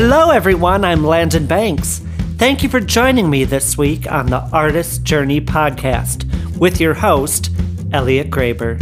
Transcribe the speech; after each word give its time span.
Hello, 0.00 0.30
everyone. 0.30 0.84
I'm 0.84 1.00
Landyn 1.00 1.48
Banx. 1.48 1.98
Thank 2.36 2.62
you 2.62 2.68
for 2.68 2.78
joining 2.78 3.28
me 3.28 3.42
this 3.42 3.76
week 3.76 4.08
on 4.08 4.26
the 4.26 4.38
Artist 4.52 5.02
Journey 5.02 5.40
podcast 5.40 6.24
with 6.56 6.80
your 6.80 6.94
host, 6.94 7.50
Elliott 7.92 8.30
Graber. 8.30 8.80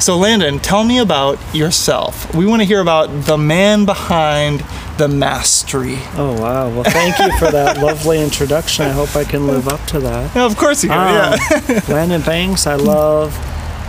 So, 0.00 0.16
Landyn, 0.16 0.62
tell 0.62 0.84
me 0.84 1.00
about 1.00 1.36
yourself. 1.52 2.32
We 2.32 2.46
want 2.46 2.62
to 2.62 2.66
hear 2.66 2.80
about 2.80 3.08
the 3.24 3.36
man 3.36 3.86
behind 3.86 4.60
the 5.00 5.08
mastery. 5.08 5.96
Oh, 6.14 6.38
wow. 6.38 6.68
Well, 6.68 6.84
thank 6.84 7.18
you 7.18 7.32
for 7.38 7.50
that 7.50 7.78
lovely 7.82 8.22
introduction. 8.22 8.84
I 8.84 8.90
hope 8.90 9.16
I 9.16 9.24
can 9.24 9.46
live 9.46 9.66
up 9.66 9.82
to 9.86 10.00
that. 10.00 10.36
Yeah, 10.36 10.44
of 10.44 10.58
course 10.58 10.84
you 10.84 10.90
can. 10.90 11.32
Um, 11.32 11.40
yeah. 11.50 11.80
Landyn 11.88 12.20
Banx, 12.20 12.66
I 12.66 12.74
love 12.74 13.34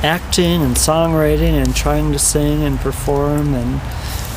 acting 0.05 0.61
and 0.61 0.73
songwriting 0.77 1.61
and 1.61 1.75
trying 1.75 2.13
to 2.13 2.17
sing 2.17 2.63
and 2.63 2.79
perform 2.79 3.53
and 3.53 3.81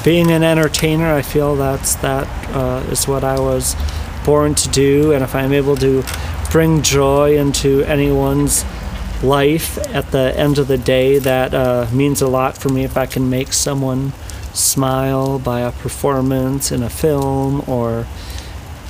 being 0.04 0.32
an 0.32 0.42
entertainer. 0.42 1.14
I 1.14 1.22
feel 1.22 1.54
that's 1.54 1.94
that 1.96 2.26
uh, 2.52 2.84
is 2.90 3.06
what 3.06 3.22
I 3.22 3.38
was 3.38 3.76
born 4.24 4.56
to 4.56 4.68
do, 4.70 5.12
and 5.12 5.22
if 5.22 5.36
I'm 5.36 5.52
able 5.52 5.76
to 5.76 6.02
bring 6.50 6.82
joy 6.82 7.38
into 7.38 7.84
anyone's 7.84 8.64
life 9.22 9.78
at 9.94 10.10
the 10.10 10.36
end 10.36 10.58
of 10.58 10.66
the 10.66 10.78
day, 10.78 11.20
that 11.20 11.54
uh, 11.54 11.86
means 11.92 12.20
a 12.20 12.26
lot 12.26 12.58
for 12.58 12.68
me. 12.68 12.82
If 12.82 12.96
I 12.96 13.06
can 13.06 13.30
make 13.30 13.52
someone 13.52 14.12
smile 14.54 15.38
by 15.38 15.60
a 15.60 15.72
performance 15.72 16.72
in 16.72 16.82
a 16.82 16.90
film 16.90 17.62
or 17.68 18.06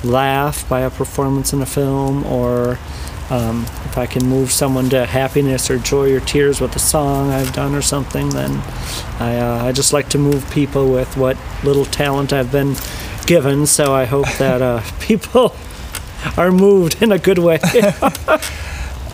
laugh 0.03 0.67
by 0.69 0.81
a 0.81 0.89
performance 0.89 1.51
in 1.51 1.61
a 1.61 1.65
film 1.65 2.23
or 2.25 2.77
um, 3.29 3.63
if 3.85 3.97
I 3.97 4.05
can 4.05 4.27
move 4.27 4.51
someone 4.51 4.89
to 4.89 5.05
happiness 5.05 5.71
or 5.71 5.79
joy 5.79 6.13
or 6.13 6.19
tears 6.19 6.61
with 6.61 6.75
a 6.75 6.79
song 6.79 7.31
I've 7.31 7.53
done 7.53 7.73
or 7.73 7.81
something, 7.81 8.29
then 8.29 8.61
I, 9.19 9.37
uh, 9.37 9.65
I 9.65 9.71
just 9.71 9.93
like 9.93 10.09
to 10.09 10.19
move 10.19 10.47
people 10.51 10.91
with 10.91 11.17
what 11.17 11.35
little 11.63 11.85
talent 11.85 12.31
I've 12.31 12.51
been 12.51 12.75
given. 13.25 13.65
So 13.65 13.95
I 13.95 14.05
hope 14.05 14.27
that 14.37 14.61
uh, 14.61 14.83
people 14.99 15.55
are 16.37 16.51
moved 16.51 17.01
in 17.01 17.11
a 17.11 17.17
good 17.17 17.39
way. 17.39 17.59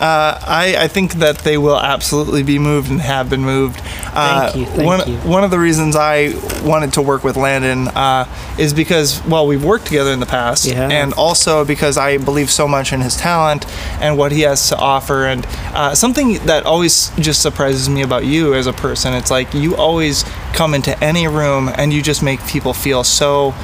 Uh, 0.02 0.36
I, 0.42 0.74
I 0.80 0.88
think 0.88 1.12
that 1.14 1.38
they 1.38 1.56
will 1.56 1.78
absolutely 1.78 2.42
be 2.42 2.58
moved 2.58 2.90
and 2.90 3.00
have 3.00 3.30
been 3.30 3.42
moved. 3.42 3.80
Uh, 4.12 4.50
Thank 4.50 4.56
you, 4.56 4.66
thank 4.66 4.84
one, 4.84 5.08
you. 5.08 5.16
one 5.18 5.44
of 5.44 5.52
the 5.52 5.60
reasons 5.60 5.94
I 5.94 6.34
wanted 6.64 6.94
to 6.94 7.02
work 7.02 7.22
with 7.22 7.36
Landyn 7.36 7.88
uh, 7.94 8.26
is 8.58 8.74
because, 8.74 9.24
well, 9.26 9.46
we've 9.46 9.64
worked 9.64 9.86
together 9.86 10.10
in 10.10 10.18
the 10.18 10.26
past, 10.26 10.66
have. 10.66 10.90
and 10.90 11.12
also 11.14 11.64
because 11.64 11.96
I 11.96 12.18
believe 12.18 12.50
so 12.50 12.66
much 12.66 12.92
in 12.92 13.00
his 13.00 13.16
talent 13.16 13.64
and 14.02 14.18
what 14.18 14.32
he 14.32 14.40
has 14.40 14.68
to 14.70 14.76
offer. 14.76 15.26
And 15.26 15.46
uh, 15.72 15.94
something 15.94 16.44
that 16.46 16.66
always 16.66 17.10
just 17.20 17.40
surprises 17.40 17.88
me 17.88 18.02
about 18.02 18.24
you 18.24 18.54
as 18.54 18.66
a 18.66 18.72
person, 18.72 19.14
it's 19.14 19.30
like 19.30 19.54
you 19.54 19.76
always 19.76 20.24
come 20.52 20.74
into 20.74 20.98
any 21.02 21.28
room 21.28 21.70
and 21.76 21.92
you 21.92 22.02
just 22.02 22.24
make 22.24 22.44
people 22.48 22.74
feel 22.74 23.04
so 23.04 23.54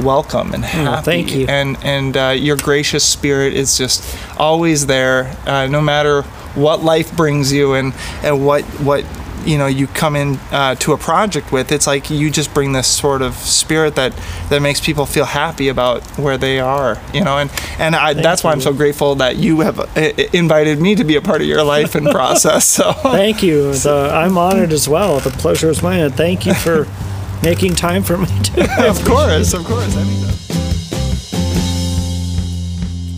welcome 0.00 0.52
and 0.52 0.64
happy. 0.64 0.98
Oh, 0.98 1.02
thank 1.02 1.34
you. 1.34 1.46
And 1.48 1.76
and 1.82 2.16
uh, 2.16 2.28
your 2.36 2.56
gracious 2.56 3.04
spirit 3.04 3.54
is 3.54 3.76
just 3.78 4.16
always 4.38 4.86
there, 4.86 5.36
uh, 5.46 5.66
no 5.66 5.80
matter 5.80 6.22
what 6.54 6.82
life 6.82 7.14
brings 7.16 7.52
you 7.52 7.74
and 7.74 7.94
and 8.22 8.44
what 8.44 8.64
what 8.80 9.04
you 9.44 9.56
know 9.56 9.66
you 9.66 9.86
come 9.86 10.16
in 10.16 10.36
uh, 10.50 10.74
to 10.76 10.92
a 10.92 10.98
project 10.98 11.52
with. 11.52 11.70
It's 11.72 11.86
like 11.86 12.10
you 12.10 12.30
just 12.30 12.52
bring 12.52 12.72
this 12.72 12.86
sort 12.86 13.22
of 13.22 13.34
spirit 13.34 13.94
that 13.94 14.12
that 14.50 14.60
makes 14.60 14.80
people 14.80 15.06
feel 15.06 15.24
happy 15.24 15.68
about 15.68 16.02
where 16.18 16.36
they 16.36 16.58
are. 16.58 17.00
You 17.14 17.24
know, 17.24 17.38
and 17.38 17.50
and 17.78 17.94
I, 17.94 18.14
that's 18.14 18.42
why 18.42 18.52
I'm 18.52 18.60
so 18.60 18.72
grateful 18.72 19.14
that 19.16 19.36
you 19.36 19.60
have 19.60 19.78
uh, 19.78 20.12
invited 20.32 20.80
me 20.80 20.94
to 20.96 21.04
be 21.04 21.16
a 21.16 21.20
part 21.20 21.40
of 21.40 21.46
your 21.46 21.62
life 21.62 21.94
and 21.94 22.06
process. 22.10 22.66
So. 22.66 22.92
Thank 22.92 23.42
you. 23.42 23.74
The, 23.86 24.10
I'm 24.12 24.36
honored 24.36 24.72
as 24.72 24.88
well. 24.88 25.20
The 25.20 25.30
pleasure 25.30 25.70
is 25.70 25.80
mine. 25.80 26.00
And 26.00 26.14
thank 26.14 26.44
you 26.44 26.54
for 26.54 26.84
making 27.42 27.74
time 27.74 28.02
for 28.02 28.18
me 28.18 28.26
too. 28.42 28.60
of 28.78 29.04
course, 29.04 29.54
of 29.54 29.64
course. 29.64 29.96
Anytime. 29.96 30.30
Uh, 30.30 30.36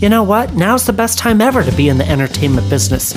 you 0.01 0.09
know 0.09 0.23
what? 0.23 0.55
Now's 0.55 0.87
the 0.87 0.93
best 0.93 1.19
time 1.19 1.41
ever 1.41 1.65
to 1.65 1.73
be 1.73 1.89
in 1.89 1.99
the 1.99 2.09
entertainment 2.09 2.71
business. 2.71 3.13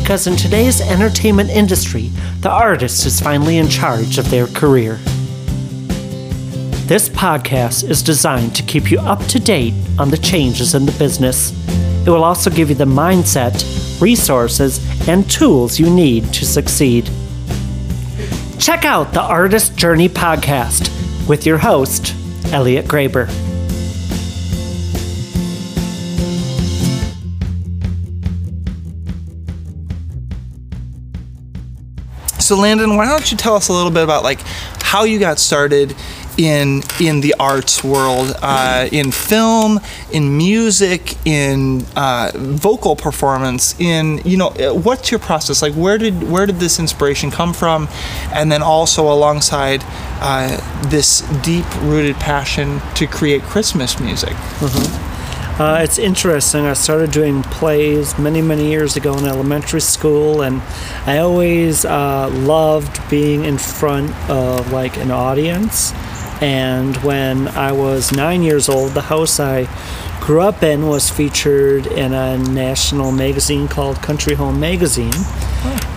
Because 0.00 0.26
in 0.26 0.34
today's 0.34 0.80
entertainment 0.80 1.50
industry, 1.50 2.10
the 2.40 2.50
artist 2.50 3.04
is 3.04 3.20
finally 3.20 3.58
in 3.58 3.68
charge 3.68 4.16
of 4.18 4.30
their 4.30 4.46
career. 4.46 4.98
This 6.86 7.08
podcast 7.08 7.88
is 7.88 8.02
designed 8.02 8.56
to 8.56 8.62
keep 8.62 8.90
you 8.90 8.98
up 8.98 9.24
to 9.26 9.38
date 9.38 9.74
on 9.98 10.10
the 10.10 10.16
changes 10.16 10.74
in 10.74 10.86
the 10.86 10.92
business. 10.92 11.52
It 12.06 12.10
will 12.10 12.24
also 12.24 12.50
give 12.50 12.68
you 12.68 12.74
the 12.74 12.84
mindset, 12.84 14.00
resources, 14.00 14.80
and 15.08 15.30
tools 15.30 15.78
you 15.78 15.88
need 15.88 16.32
to 16.32 16.44
succeed. 16.44 17.08
Check 18.62 18.84
out 18.84 19.12
the 19.12 19.20
Artist 19.20 19.76
Journey 19.76 20.08
podcast 20.08 20.88
with 21.28 21.46
your 21.46 21.58
host, 21.58 22.14
Elliott 22.52 22.84
Graber. 22.84 23.28
So 32.40 32.54
Landyn, 32.54 32.96
why 32.96 33.06
don't 33.06 33.28
you 33.32 33.36
tell 33.36 33.56
us 33.56 33.68
a 33.68 33.72
little 33.72 33.90
bit 33.90 34.04
about 34.04 34.22
like 34.22 34.38
how 34.80 35.02
you 35.02 35.18
got 35.18 35.40
started 35.40 35.96
in 36.38 36.82
in 37.00 37.20
the 37.20 37.34
arts 37.38 37.84
world, 37.84 38.34
uh, 38.42 38.88
in 38.90 39.12
film, 39.12 39.80
in 40.12 40.36
music, 40.36 41.16
in 41.26 41.84
uh, 41.96 42.32
vocal 42.34 42.96
performance, 42.96 43.78
in 43.80 44.20
you 44.24 44.36
know 44.36 44.48
uh, 44.48 44.74
what's 44.74 45.10
your 45.10 45.20
process 45.20 45.62
like? 45.62 45.74
Where 45.74 45.98
did 45.98 46.22
where 46.30 46.46
did 46.46 46.56
this 46.56 46.78
inspiration 46.78 47.30
come 47.30 47.52
from, 47.52 47.88
and 48.32 48.50
then 48.50 48.62
also 48.62 49.10
alongside 49.12 49.82
uh, 50.20 50.56
this 50.88 51.20
deep 51.42 51.66
rooted 51.82 52.16
passion 52.16 52.80
to 52.94 53.06
create 53.06 53.42
Christmas 53.42 54.00
music. 54.00 54.34
Uh, 55.58 55.80
it's 55.82 55.98
interesting. 55.98 56.64
I 56.64 56.72
started 56.72 57.10
doing 57.10 57.42
plays 57.42 58.18
many, 58.18 58.40
many 58.40 58.70
years 58.70 58.96
ago 58.96 59.16
in 59.18 59.26
elementary 59.26 59.82
school, 59.82 60.40
and 60.40 60.62
I 61.06 61.18
always 61.18 61.84
uh, 61.84 62.30
loved 62.30 62.98
being 63.10 63.44
in 63.44 63.58
front 63.58 64.10
of 64.30 64.72
like 64.72 64.96
an 64.96 65.10
audience. 65.10 65.92
And 66.42 66.96
when 67.04 67.46
I 67.46 67.70
was 67.70 68.10
nine 68.10 68.42
years 68.42 68.68
old, 68.68 68.92
the 68.92 69.02
house 69.02 69.38
I 69.38 69.68
grew 70.20 70.40
up 70.40 70.64
in 70.64 70.88
was 70.88 71.08
featured 71.08 71.86
in 71.86 72.12
a 72.12 72.36
national 72.36 73.12
magazine 73.12 73.68
called 73.68 74.02
Country 74.02 74.34
Home 74.34 74.58
Magazine. 74.58 75.14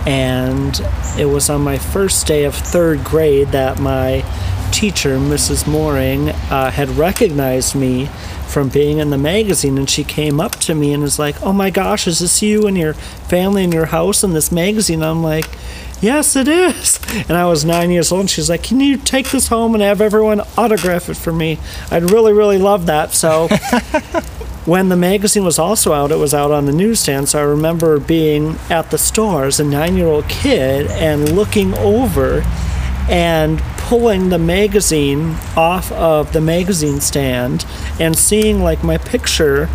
And 0.06 0.80
it 1.18 1.26
was 1.26 1.50
on 1.50 1.62
my 1.62 1.78
first 1.78 2.28
day 2.28 2.44
of 2.44 2.54
third 2.54 3.02
grade 3.02 3.48
that 3.48 3.80
my 3.80 4.24
teacher, 4.70 5.18
Mrs. 5.18 5.66
Mooring, 5.66 6.28
uh, 6.28 6.70
had 6.70 6.90
recognized 6.90 7.74
me 7.74 8.08
from 8.56 8.70
being 8.70 8.96
in 8.96 9.10
the 9.10 9.18
magazine. 9.18 9.76
And 9.76 9.90
she 9.90 10.02
came 10.02 10.40
up 10.40 10.52
to 10.60 10.74
me 10.74 10.94
and 10.94 11.02
was 11.02 11.18
like, 11.18 11.42
Oh 11.42 11.52
my 11.52 11.68
gosh, 11.68 12.06
is 12.06 12.20
this 12.20 12.40
you 12.40 12.66
and 12.66 12.74
your 12.74 12.94
family 12.94 13.62
and 13.64 13.70
your 13.74 13.84
house 13.84 14.24
in 14.24 14.32
this 14.32 14.50
magazine? 14.50 15.02
I'm 15.02 15.22
like, 15.22 15.44
Yes, 16.00 16.36
it 16.36 16.48
is. 16.48 16.98
And 17.28 17.32
I 17.32 17.44
was 17.44 17.66
nine 17.66 17.90
years 17.90 18.10
old. 18.10 18.20
And 18.22 18.30
she's 18.30 18.48
like, 18.48 18.62
Can 18.62 18.80
you 18.80 18.96
take 18.96 19.28
this 19.30 19.48
home 19.48 19.74
and 19.74 19.82
have 19.82 20.00
everyone 20.00 20.40
autograph 20.56 21.10
it 21.10 21.18
for 21.18 21.34
me? 21.34 21.58
I'd 21.90 22.10
really, 22.10 22.32
really 22.32 22.56
love 22.56 22.86
that. 22.86 23.12
So 23.12 23.48
when 24.64 24.88
the 24.88 24.96
magazine 24.96 25.44
was 25.44 25.58
also 25.58 25.92
out, 25.92 26.10
it 26.10 26.16
was 26.16 26.32
out 26.32 26.50
on 26.50 26.64
the 26.64 26.72
newsstand. 26.72 27.28
So 27.28 27.38
I 27.38 27.42
remember 27.42 28.00
being 28.00 28.56
at 28.70 28.90
the 28.90 28.96
store 28.96 29.44
as 29.44 29.60
a 29.60 29.64
nine 29.64 29.98
year 29.98 30.06
old 30.06 30.30
kid 30.30 30.86
and 30.92 31.36
looking 31.36 31.74
over 31.74 32.40
and 33.08 33.60
pulling 33.78 34.30
the 34.30 34.38
magazine 34.38 35.36
off 35.56 35.92
of 35.92 36.32
the 36.32 36.40
magazine 36.40 37.00
stand 37.00 37.64
and 38.00 38.16
seeing 38.16 38.60
like 38.60 38.82
my 38.82 38.98
picture, 38.98 39.68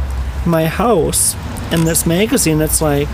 my 0.46 0.66
house 0.66 1.36
in 1.72 1.86
this 1.86 2.06
magazine. 2.06 2.62
It's 2.62 2.82
like, 2.82 3.08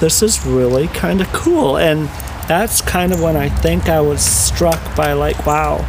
this 0.00 0.22
is 0.22 0.46
really 0.46 0.88
kind 0.88 1.20
of 1.20 1.26
cool. 1.32 1.78
And 1.78 2.08
that's 2.48 2.80
kind 2.80 3.12
of 3.12 3.20
when 3.20 3.36
I 3.36 3.48
think 3.48 3.88
I 3.88 4.00
was 4.00 4.24
struck 4.24 4.96
by 4.96 5.14
like, 5.14 5.46
wow, 5.46 5.84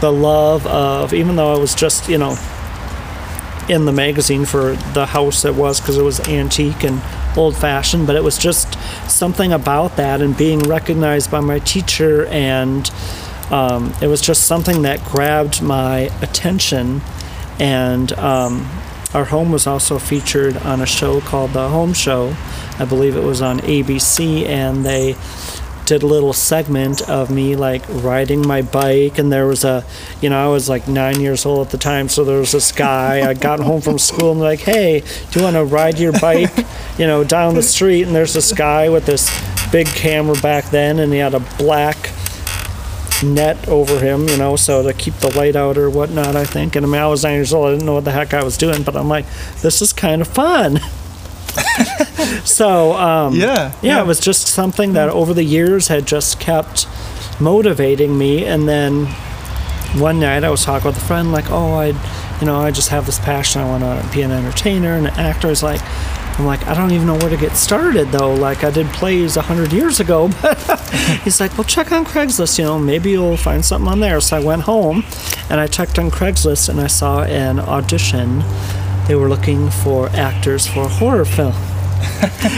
the 0.00 0.12
love 0.12 0.66
of, 0.66 1.12
even 1.12 1.36
though 1.36 1.52
I 1.54 1.58
was 1.58 1.74
just, 1.74 2.08
you 2.08 2.18
know, 2.18 2.38
in 3.68 3.84
the 3.84 3.92
magazine 3.92 4.44
for 4.44 4.74
the 4.94 5.06
house 5.06 5.44
it 5.44 5.54
was 5.54 5.80
because 5.80 5.96
it 5.96 6.02
was 6.02 6.18
antique 6.28 6.82
and 6.82 7.00
old 7.36 7.56
fashioned, 7.56 8.06
but 8.06 8.16
it 8.16 8.22
was 8.22 8.38
just 8.38 8.78
something 9.10 9.52
about 9.52 9.96
that 9.96 10.20
and 10.20 10.36
being 10.36 10.60
recognized 10.60 11.30
by 11.30 11.40
my 11.40 11.58
teacher, 11.60 12.26
and 12.26 12.90
um, 13.50 13.92
it 14.00 14.06
was 14.06 14.20
just 14.20 14.44
something 14.44 14.82
that 14.82 15.04
grabbed 15.04 15.62
my 15.62 16.10
attention. 16.22 17.00
And 17.58 18.12
um, 18.14 18.68
our 19.12 19.24
home 19.24 19.50
was 19.50 19.66
also 19.66 19.98
featured 19.98 20.56
on 20.58 20.80
a 20.80 20.86
show 20.86 21.20
called 21.20 21.52
The 21.52 21.68
Home 21.68 21.92
Show. 21.92 22.34
I 22.78 22.84
believe 22.84 23.16
it 23.16 23.24
was 23.24 23.42
on 23.42 23.58
ABC, 23.60 24.46
and 24.46 24.84
they 24.84 25.16
did 25.90 26.04
a 26.04 26.06
little 26.06 26.32
segment 26.32 27.02
of 27.08 27.32
me 27.32 27.56
like 27.56 27.82
riding 27.88 28.46
my 28.46 28.62
bike, 28.62 29.18
and 29.18 29.32
there 29.32 29.48
was 29.48 29.64
a, 29.64 29.84
you 30.20 30.30
know, 30.30 30.38
I 30.38 30.46
was 30.46 30.68
like 30.68 30.86
nine 30.86 31.20
years 31.20 31.44
old 31.44 31.66
at 31.66 31.72
the 31.72 31.78
time, 31.78 32.08
so 32.08 32.22
there 32.22 32.38
was 32.38 32.52
this 32.52 32.70
guy. 32.70 33.28
I 33.28 33.34
got 33.34 33.58
home 33.58 33.80
from 33.80 33.98
school 33.98 34.30
and 34.30 34.40
like, 34.40 34.60
hey, 34.60 35.00
do 35.00 35.40
you 35.40 35.44
want 35.44 35.56
to 35.56 35.64
ride 35.64 35.98
your 35.98 36.12
bike, 36.12 36.56
you 36.96 37.08
know, 37.08 37.24
down 37.24 37.56
the 37.56 37.62
street? 37.64 38.04
And 38.04 38.14
there's 38.14 38.32
this 38.32 38.52
guy 38.52 38.88
with 38.88 39.04
this 39.04 39.28
big 39.72 39.88
camera 39.88 40.36
back 40.40 40.66
then, 40.66 41.00
and 41.00 41.12
he 41.12 41.18
had 41.18 41.34
a 41.34 41.40
black 41.58 41.96
net 43.24 43.68
over 43.68 43.98
him, 43.98 44.28
you 44.28 44.36
know, 44.36 44.54
so 44.54 44.84
to 44.84 44.92
keep 44.92 45.14
the 45.14 45.36
light 45.36 45.56
out 45.56 45.76
or 45.76 45.90
whatnot, 45.90 46.36
I 46.36 46.44
think. 46.44 46.76
And 46.76 46.86
I 46.86 46.88
mean, 46.88 47.00
I 47.02 47.08
was 47.08 47.24
nine 47.24 47.34
years 47.34 47.52
old, 47.52 47.66
I 47.66 47.72
didn't 47.72 47.86
know 47.86 47.94
what 47.94 48.04
the 48.04 48.12
heck 48.12 48.32
I 48.32 48.44
was 48.44 48.56
doing, 48.56 48.84
but 48.84 48.94
I'm 48.94 49.08
like, 49.08 49.26
this 49.60 49.82
is 49.82 49.92
kind 49.92 50.22
of 50.22 50.28
fun. 50.28 50.78
so, 52.44 52.92
um, 52.94 53.34
Yeah, 53.34 53.72
yeah, 53.82 53.96
yeah. 53.96 54.00
it 54.00 54.06
was 54.06 54.20
just 54.20 54.46
something 54.48 54.92
that 54.94 55.08
over 55.08 55.34
the 55.34 55.44
years 55.44 55.88
had 55.88 56.06
just 56.06 56.40
kept 56.40 56.86
motivating 57.40 58.16
me. 58.18 58.44
And 58.44 58.68
then 58.68 59.06
one 59.98 60.20
night 60.20 60.44
I 60.44 60.50
was 60.50 60.64
talking 60.64 60.86
with 60.86 60.96
a 60.96 61.00
friend, 61.06 61.32
like, 61.32 61.50
oh, 61.50 61.74
I, 61.74 61.86
you 62.40 62.46
know, 62.46 62.56
I 62.60 62.70
just 62.70 62.88
have 62.90 63.06
this 63.06 63.18
passion. 63.18 63.60
I 63.62 63.66
want 63.68 63.82
to 63.82 64.12
be 64.14 64.22
an 64.22 64.30
entertainer 64.30 64.94
and 64.94 65.06
an 65.06 65.14
actor. 65.14 65.48
Is 65.48 65.62
like, 65.62 65.80
I'm 66.38 66.46
like, 66.46 66.66
I 66.66 66.74
don't 66.74 66.92
even 66.92 67.06
know 67.06 67.16
where 67.18 67.28
to 67.28 67.36
get 67.36 67.56
started 67.56 68.08
though. 68.12 68.34
Like, 68.34 68.64
I 68.64 68.70
did 68.70 68.86
plays 68.88 69.36
a 69.36 69.42
hundred 69.42 69.72
years 69.72 70.00
ago, 70.00 70.28
but 70.40 70.58
he's 71.24 71.40
like, 71.40 71.52
well, 71.58 71.64
check 71.64 71.92
on 71.92 72.04
Craigslist. 72.06 72.58
You 72.58 72.64
know, 72.64 72.78
maybe 72.78 73.10
you'll 73.10 73.36
find 73.36 73.64
something 73.64 73.88
on 73.90 74.00
there. 74.00 74.20
So 74.20 74.36
I 74.36 74.40
went 74.40 74.62
home 74.62 75.04
and 75.50 75.60
I 75.60 75.66
checked 75.66 75.98
on 75.98 76.10
Craigslist 76.10 76.68
and 76.68 76.80
I 76.80 76.86
saw 76.86 77.24
an 77.24 77.58
audition. 77.58 78.42
They 79.06 79.16
were 79.16 79.28
looking 79.28 79.70
for 79.70 80.08
actors 80.10 80.66
for 80.68 80.84
a 80.84 80.88
horror 80.88 81.24
film. 81.24 81.52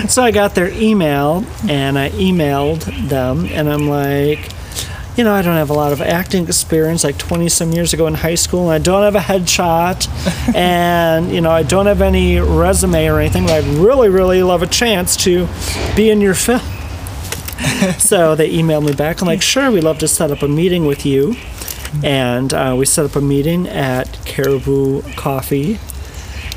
So 0.08 0.22
I 0.22 0.30
got 0.30 0.54
their 0.54 0.68
email 0.70 1.44
and 1.68 1.98
I 1.98 2.10
emailed 2.10 3.08
them 3.08 3.46
and 3.46 3.68
I'm 3.68 3.88
like, 3.88 4.50
you 5.16 5.24
know, 5.24 5.34
I 5.34 5.42
don't 5.42 5.56
have 5.56 5.70
a 5.70 5.74
lot 5.74 5.92
of 5.92 6.00
acting 6.00 6.44
experience, 6.44 7.04
like 7.04 7.18
20 7.18 7.48
some 7.50 7.72
years 7.72 7.92
ago 7.92 8.06
in 8.06 8.14
high 8.14 8.34
school, 8.34 8.70
and 8.70 8.72
I 8.72 8.78
don't 8.78 9.02
have 9.02 9.14
a 9.14 9.18
headshot, 9.18 10.08
and, 10.54 11.30
you 11.30 11.42
know, 11.42 11.50
I 11.50 11.62
don't 11.62 11.84
have 11.84 12.00
any 12.00 12.38
resume 12.38 13.06
or 13.08 13.20
anything, 13.20 13.44
but 13.44 13.52
I'd 13.52 13.64
really, 13.74 14.08
really 14.08 14.42
love 14.42 14.62
a 14.62 14.66
chance 14.66 15.16
to 15.18 15.48
be 15.94 16.08
in 16.08 16.22
your 16.22 16.34
film. 16.34 16.60
so 17.98 18.34
they 18.34 18.50
emailed 18.50 18.86
me 18.86 18.94
back. 18.94 19.20
I'm 19.20 19.26
like, 19.26 19.42
sure, 19.42 19.70
we'd 19.70 19.84
love 19.84 19.98
to 19.98 20.08
set 20.08 20.30
up 20.30 20.42
a 20.42 20.48
meeting 20.48 20.86
with 20.86 21.04
you. 21.04 21.36
And 22.02 22.54
uh, 22.54 22.74
we 22.78 22.86
set 22.86 23.04
up 23.04 23.14
a 23.16 23.20
meeting 23.20 23.68
at 23.68 24.18
Caribou 24.24 25.02
Coffee. 25.14 25.78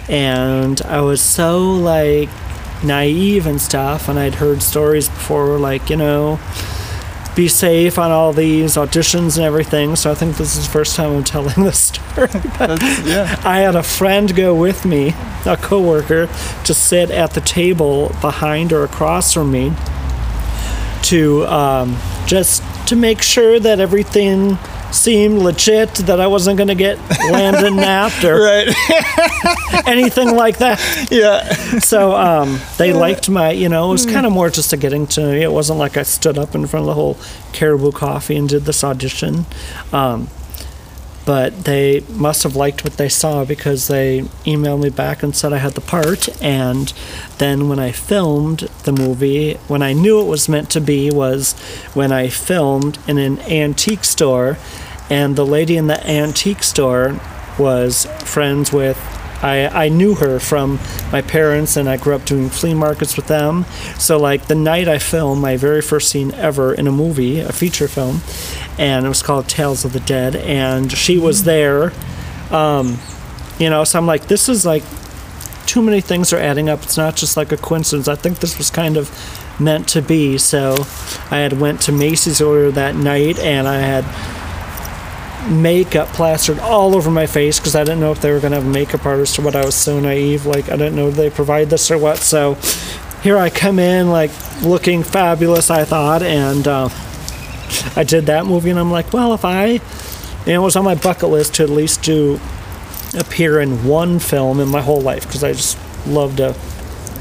And 0.08 0.82
I 0.84 1.02
was 1.02 1.22
so 1.22 1.74
like 1.74 2.30
naive 2.86 3.46
and 3.48 3.62
stuff, 3.62 4.08
and 4.08 4.18
I'd 4.20 4.36
heard 4.36 4.62
stories 4.62 5.10
before, 5.10 5.58
like, 5.58 5.90
you 5.90 5.98
know, 5.98 6.40
be 7.36 7.48
safe 7.50 8.00
on 8.00 8.12
all 8.12 8.32
these 8.32 8.76
auditions 8.76 9.36
and 9.36 9.46
everything. 9.46 9.96
So 9.96 10.12
I 10.12 10.16
think 10.16 10.38
this 10.38 10.56
is 10.56 10.66
the 10.66 10.72
first 10.72 10.96
time 10.96 11.12
I'm 11.12 11.24
telling 11.24 11.56
this 11.64 11.80
story. 11.80 12.30
Yeah. 12.60 13.40
I 13.44 13.60
had 13.60 13.76
a 13.76 13.84
friend 13.84 14.34
go 14.36 14.56
with 14.56 14.86
me, 14.86 15.14
a 15.46 15.58
coworker, 15.58 16.28
to 16.64 16.74
sit 16.74 17.12
at 17.12 17.32
the 17.32 17.42
table 17.42 18.16
behind 18.22 18.72
or 18.72 18.84
across 18.84 19.34
from 19.34 19.52
me 19.52 19.74
to 21.04 21.46
um, 21.46 21.98
just 22.26 22.64
to 22.88 22.96
make 22.96 23.22
sure 23.22 23.60
that 23.60 23.80
everything 23.80 24.58
seemed 24.96 25.40
legit, 25.40 25.94
that 25.96 26.20
I 26.20 26.28
wasn't 26.28 26.58
going 26.58 26.70
to 26.70 26.76
get 26.76 26.98
Landyn 27.30 27.76
napped 27.76 28.24
or 28.24 28.36
Right. 28.46 28.68
anything 29.88 30.36
like 30.36 30.58
that. 30.60 30.80
yeah. 31.12 31.50
So 31.80 32.16
um, 32.16 32.60
they 32.78 32.94
liked 32.94 33.30
my, 33.30 33.52
you 33.52 33.70
know, 33.70 33.90
it 33.90 33.92
was 33.92 34.06
kind 34.06 34.26
of 34.26 34.32
more 34.32 34.50
just 34.50 34.74
a 34.74 34.78
getting 34.78 35.06
to 35.08 35.22
me. 35.32 35.42
It 35.44 35.52
wasn't 35.52 35.80
like 35.80 35.98
I 35.98 36.04
stood 36.04 36.38
up 36.38 36.56
in 36.56 36.66
front 36.68 36.84
of 36.84 36.88
the 36.88 36.94
whole 36.94 37.18
Caribou 37.54 37.92
Coffee 37.92 38.36
and 38.36 38.48
did 38.50 38.64
this 38.64 38.84
audition. 38.84 39.46
Um, 39.92 40.30
but 41.26 41.64
they 41.66 42.02
must 42.10 42.44
have 42.44 42.56
liked 42.56 42.84
what 42.84 42.98
they 42.98 43.10
saw 43.10 43.44
because 43.46 43.88
they 43.88 44.22
emailed 44.46 44.84
me 44.84 44.90
back 44.92 45.24
and 45.24 45.36
said 45.36 45.54
I 45.54 45.58
had 45.58 45.74
the 45.74 45.82
part. 45.82 46.30
And 46.42 46.94
then 47.40 47.68
when 47.68 47.80
I 47.80 47.92
filmed 47.92 48.60
the 48.84 48.92
movie, 48.92 49.56
when 49.68 49.82
I 49.82 49.94
knew 49.94 50.22
it 50.22 50.26
was 50.30 50.48
meant 50.48 50.70
to 50.72 50.82
be, 50.82 51.10
was 51.10 51.54
when 51.96 52.12
I 52.12 52.30
filmed 52.30 53.00
in 53.08 53.18
an 53.18 53.40
antique 53.42 54.04
store, 54.04 54.60
and 55.10 55.36
the 55.36 55.46
lady 55.46 55.78
in 55.78 55.88
the 55.88 56.06
antique 56.08 56.64
store 56.64 57.20
was 57.58 58.06
friends 58.24 58.72
with. 58.72 58.98
I, 59.42 59.86
I 59.86 59.90
knew 59.90 60.16
her 60.16 60.40
from 60.40 60.80
my 61.12 61.22
parents, 61.22 61.78
and 61.78 61.88
I 61.88 61.98
grew 61.98 62.16
up 62.16 62.26
doing 62.26 62.50
flea 62.50 62.74
markets 62.74 63.16
with 63.16 63.28
them. 63.28 63.66
So, 64.00 64.18
like, 64.18 64.48
the 64.48 64.56
night 64.56 64.88
I 64.88 64.98
filmed 64.98 65.42
my 65.42 65.58
very 65.58 65.82
first 65.82 66.10
scene 66.10 66.34
ever 66.34 66.74
in 66.74 66.88
a 66.88 66.92
movie, 66.92 67.42
a 67.42 67.52
feature 67.52 67.88
film, 67.88 68.22
and 68.80 69.06
it 69.06 69.10
was 69.10 69.22
called 69.22 69.48
Tales 69.48 69.86
of 69.86 69.94
the 69.94 70.00
Dead, 70.00 70.36
and 70.36 70.92
she 70.92 71.18
was 71.18 71.44
there. 71.44 71.92
Um, 72.50 72.98
you 73.60 73.70
know, 73.70 73.84
so 73.84 74.00
I'm 74.00 74.08
like, 74.08 74.28
this 74.28 74.50
is 74.50 74.66
like 74.66 74.84
too 75.66 75.82
many 75.82 76.02
things 76.02 76.32
are 76.32 76.40
adding 76.40 76.70
up. 76.70 76.84
It's 76.84 76.98
not 76.98 77.16
just 77.16 77.38
like 77.38 77.52
a 77.52 77.58
coincidence. 77.58 78.08
I 78.08 78.16
think 78.16 78.40
this 78.40 78.58
was 78.58 78.70
kind 78.70 78.98
of 78.98 79.12
meant 79.60 79.88
to 79.90 80.02
be. 80.02 80.38
So 80.38 80.76
I 81.32 81.38
had 81.38 81.60
went 81.60 81.82
to 81.82 81.92
Macy's 81.92 82.42
earlier 82.42 82.72
that 82.72 82.96
night, 82.96 83.40
and 83.40 83.68
I 83.68 83.80
had 83.80 84.04
makeup 85.50 86.08
plastered 86.10 86.60
all 86.60 86.96
over 86.96 87.12
my 87.12 87.28
face 87.28 87.60
because 87.60 87.76
I 87.76 87.84
didn't 87.84 88.00
know 88.00 88.12
if 88.12 88.22
they 88.22 88.32
were 88.32 88.40
going 88.40 88.52
to 88.52 88.62
have 88.62 88.68
makeup 88.68 89.06
artist 89.06 89.38
or 89.38 89.44
what. 89.44 89.56
I 89.56 89.66
was 89.66 89.76
so 89.76 90.00
naive. 90.00 90.46
Like, 90.46 90.70
I 90.70 90.78
didn't 90.78 90.96
know 90.96 91.12
they 91.12 91.30
provide 91.30 91.70
this 91.70 91.90
or 91.92 91.98
what. 91.98 92.18
So 92.18 92.56
here 93.22 93.38
I 93.38 93.50
come 93.50 93.80
in, 93.80 94.10
like, 94.10 94.32
looking 94.62 95.04
fabulous, 95.04 95.70
I 95.70 95.86
thought. 95.86 96.22
And 96.22 96.68
uh, 96.68 96.90
I 97.96 98.04
did 98.04 98.26
that 98.28 98.46
movie, 98.46 98.70
and 98.70 98.80
I'm 98.80 98.92
like, 98.92 99.14
well, 99.14 99.34
if 99.34 99.46
I, 99.46 99.78
know, 100.46 100.62
it 100.62 100.64
was 100.64 100.76
on 100.76 100.84
my 100.84 100.96
bucket 100.96 101.30
list 101.30 101.56
to 101.56 101.64
at 101.64 101.70
least 101.70 102.04
do 102.04 102.40
appear 103.18 103.60
in 103.60 103.86
one 103.86 104.20
film 104.20 104.60
in 104.60 104.68
my 104.68 104.82
whole 104.82 105.02
life 105.02 105.26
because 105.26 105.44
I 105.44 105.54
just 105.54 105.78
love 106.06 106.36
to 106.38 106.54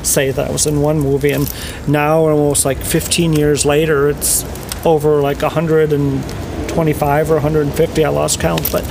say 0.04 0.30
that 0.30 0.48
I 0.48 0.52
was 0.52 0.66
in 0.66 0.80
one 0.80 1.00
movie. 1.00 1.30
And 1.30 1.52
now, 1.88 2.28
almost 2.28 2.64
like 2.64 2.78
15 2.78 3.32
years 3.32 3.64
later, 3.64 4.08
it's 4.08 4.44
over 4.84 5.20
like 5.20 5.42
125 6.76 7.30
or 7.30 7.34
150. 7.34 8.04
I 8.04 8.08
lost 8.08 8.40
count, 8.40 8.68
but 8.72 8.84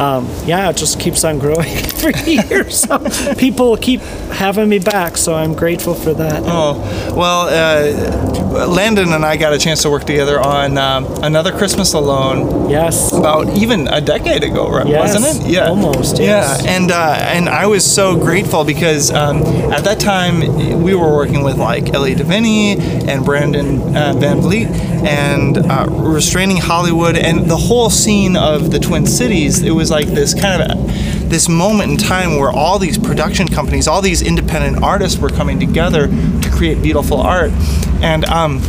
um, 0.00 0.28
yeah, 0.46 0.70
it 0.70 0.76
just 0.76 0.98
keeps 0.98 1.24
on 1.24 1.38
growing 1.38 1.68
every 1.68 2.32
year. 2.32 2.70
So 2.70 2.98
people 3.36 3.76
keep 3.76 4.00
having 4.00 4.68
me 4.68 4.78
back, 4.78 5.16
so 5.16 5.34
I'm 5.34 5.54
grateful 5.54 5.94
for 5.94 6.14
that. 6.14 6.42
Oh, 6.46 6.74
well, 7.16 7.42
uh, 7.48 8.66
Landyn 8.66 9.14
and 9.14 9.24
I 9.24 9.36
got 9.36 9.52
a 9.52 9.58
chance 9.58 9.82
to 9.82 9.90
work 9.90 10.04
together 10.04 10.40
on 10.40 10.78
um, 10.78 11.04
another 11.22 11.52
Christmas 11.52 11.92
Alone 11.92 12.70
Yes. 12.70 13.12
about 13.12 13.48
even 13.56 13.86
a 13.88 14.00
decade 14.00 14.42
ago, 14.44 14.70
right? 14.70 14.86
Yes, 14.86 15.14
wasn't 15.14 15.46
it? 15.46 15.50
Yeah, 15.52 15.68
almost, 15.68 16.18
Yeah, 16.18 16.56
and 16.66 16.90
uh, 16.90 17.16
and 17.20 17.48
I 17.48 17.66
was 17.66 17.84
so 17.84 18.16
grateful 18.16 18.64
because 18.64 19.10
um, 19.10 19.42
at 19.72 19.84
that 19.84 20.00
time 20.00 20.82
we 20.82 20.94
were 20.94 21.14
working 21.14 21.42
with 21.44 21.58
like 21.58 21.92
Ellie 21.94 22.14
Deviney 22.14 22.78
and 23.06 23.24
Brandon 23.24 23.94
uh, 23.96 24.14
Van 24.16 24.40
Vliet 24.40 24.68
and 25.06 25.58
uh, 25.58 25.86
Restraining 25.88 26.56
Hollywood 26.56 27.16
and 27.26 27.50
the 27.50 27.56
whole 27.56 27.90
scene 27.90 28.36
of 28.36 28.70
the 28.70 28.78
Twin 28.78 29.06
Cities. 29.06 29.62
It 29.62 29.72
was 29.72 29.90
like 29.90 30.06
this 30.06 30.32
kind 30.34 30.62
of. 30.62 31.30
this 31.30 31.48
moment 31.48 31.90
in 31.90 31.96
time 31.96 32.36
where 32.38 32.50
all 32.52 32.78
these 32.78 32.96
production 32.96 33.48
companies, 33.48 33.88
all 33.88 34.00
these 34.00 34.22
independent 34.22 34.80
artists 34.84 35.18
were 35.18 35.28
coming 35.28 35.58
together 35.58 36.06
to 36.06 36.50
create 36.52 36.80
beautiful 36.80 37.20
art. 37.20 37.50
And 38.00 38.24
um, 38.26 38.60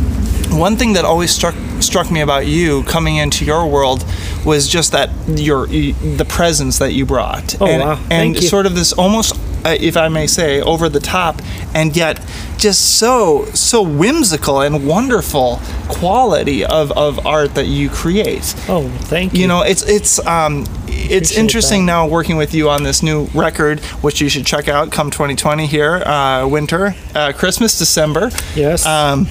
one 0.50 0.76
thing 0.76 0.94
that 0.94 1.04
always 1.04 1.30
struck 1.30 1.54
struck 1.80 2.10
me 2.10 2.20
about 2.20 2.46
you 2.48 2.82
coming 2.82 3.16
into 3.16 3.44
your 3.44 3.64
world 3.68 4.04
was 4.44 4.66
just 4.66 4.90
that 4.90 5.10
your 5.28 5.68
the 5.68 6.24
presence 6.28 6.78
that 6.80 6.92
you 6.94 7.06
brought 7.06 7.54
Oh, 7.60 7.66
and, 7.68 7.80
wow. 7.82 8.00
and 8.10 8.34
you. 8.34 8.42
sort 8.42 8.66
of 8.66 8.74
this 8.74 8.92
almost 8.92 9.36
if 9.80 9.96
I 9.96 10.08
may 10.08 10.26
say 10.26 10.60
over 10.60 10.88
the 10.88 11.00
top 11.00 11.40
and 11.74 11.96
yet 11.96 12.20
just 12.56 12.98
so 12.98 13.44
so 13.54 13.82
whimsical 13.82 14.60
and 14.60 14.86
wonderful 14.86 15.60
quality 15.88 16.64
of, 16.64 16.90
of 16.92 17.24
art 17.26 17.54
that 17.54 17.66
you 17.66 17.88
create 17.88 18.54
Oh, 18.68 18.88
thank 19.02 19.32
you. 19.34 19.42
you 19.42 19.46
know 19.48 19.62
it's 19.62 19.82
it's 19.88 20.18
um 20.26 20.64
it's 20.86 21.30
Appreciate 21.30 21.38
interesting 21.40 21.86
that. 21.86 21.92
now 21.92 22.08
working 22.08 22.36
with 22.36 22.54
you 22.54 22.68
on 22.68 22.82
this 22.82 23.02
new 23.02 23.26
record 23.34 23.80
which 24.02 24.20
you 24.20 24.28
should 24.28 24.44
check 24.46 24.68
out 24.68 24.90
come 24.90 25.10
2020 25.10 25.66
here 25.66 25.96
uh, 26.04 26.46
winter 26.46 26.94
uh, 27.14 27.32
christmas 27.32 27.78
december 27.78 28.30
Yes. 28.56 28.84
um, 28.86 29.26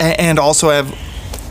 and 0.00 0.38
also 0.38 0.70
I 0.70 0.74
have 0.76 0.94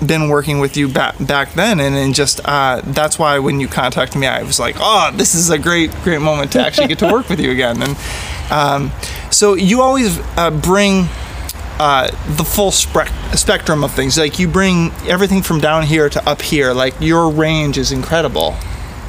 been 0.06 0.30
working 0.30 0.60
with 0.60 0.78
you 0.78 0.88
back 0.88 1.16
back 1.20 1.54
then 1.54 1.80
and, 1.80 1.96
and 1.96 2.16
just 2.16 2.40
uh, 2.46 2.82
that's 2.86 3.20
why 3.20 3.40
when 3.40 3.60
you 3.60 3.68
contacted 3.68 4.20
me 4.20 4.28
I 4.28 4.44
was 4.44 4.60
like 4.60 4.76
oh 4.80 5.12
this 5.14 5.36
is 5.36 5.50
a 5.50 5.58
great 5.58 5.92
great 6.04 6.22
moment 6.22 6.52
to 6.54 6.62
actually 6.62 6.88
get 6.88 7.00
to 7.00 7.12
work 7.12 7.30
with 7.30 7.40
you 7.40 7.52
again 7.52 7.82
and 7.82 7.98
um, 8.50 8.92
so 9.30 9.56
you 9.56 9.82
always 9.82 10.20
uh, 10.38 10.52
bring 10.52 11.08
uh, 11.80 12.08
the 12.36 12.44
full 12.44 12.72
spec- 12.72 13.12
spectrum 13.34 13.84
of 13.84 13.92
things 13.92 14.18
like 14.18 14.40
you 14.40 14.48
bring 14.48 14.92
everything 15.08 15.42
from 15.42 15.60
down 15.60 15.84
here 15.84 16.10
to 16.10 16.30
up 16.30 16.42
here 16.42 16.74
like 16.74 16.94
your 17.00 17.30
range 17.30 17.78
is 17.78 17.92
incredible 17.92 18.56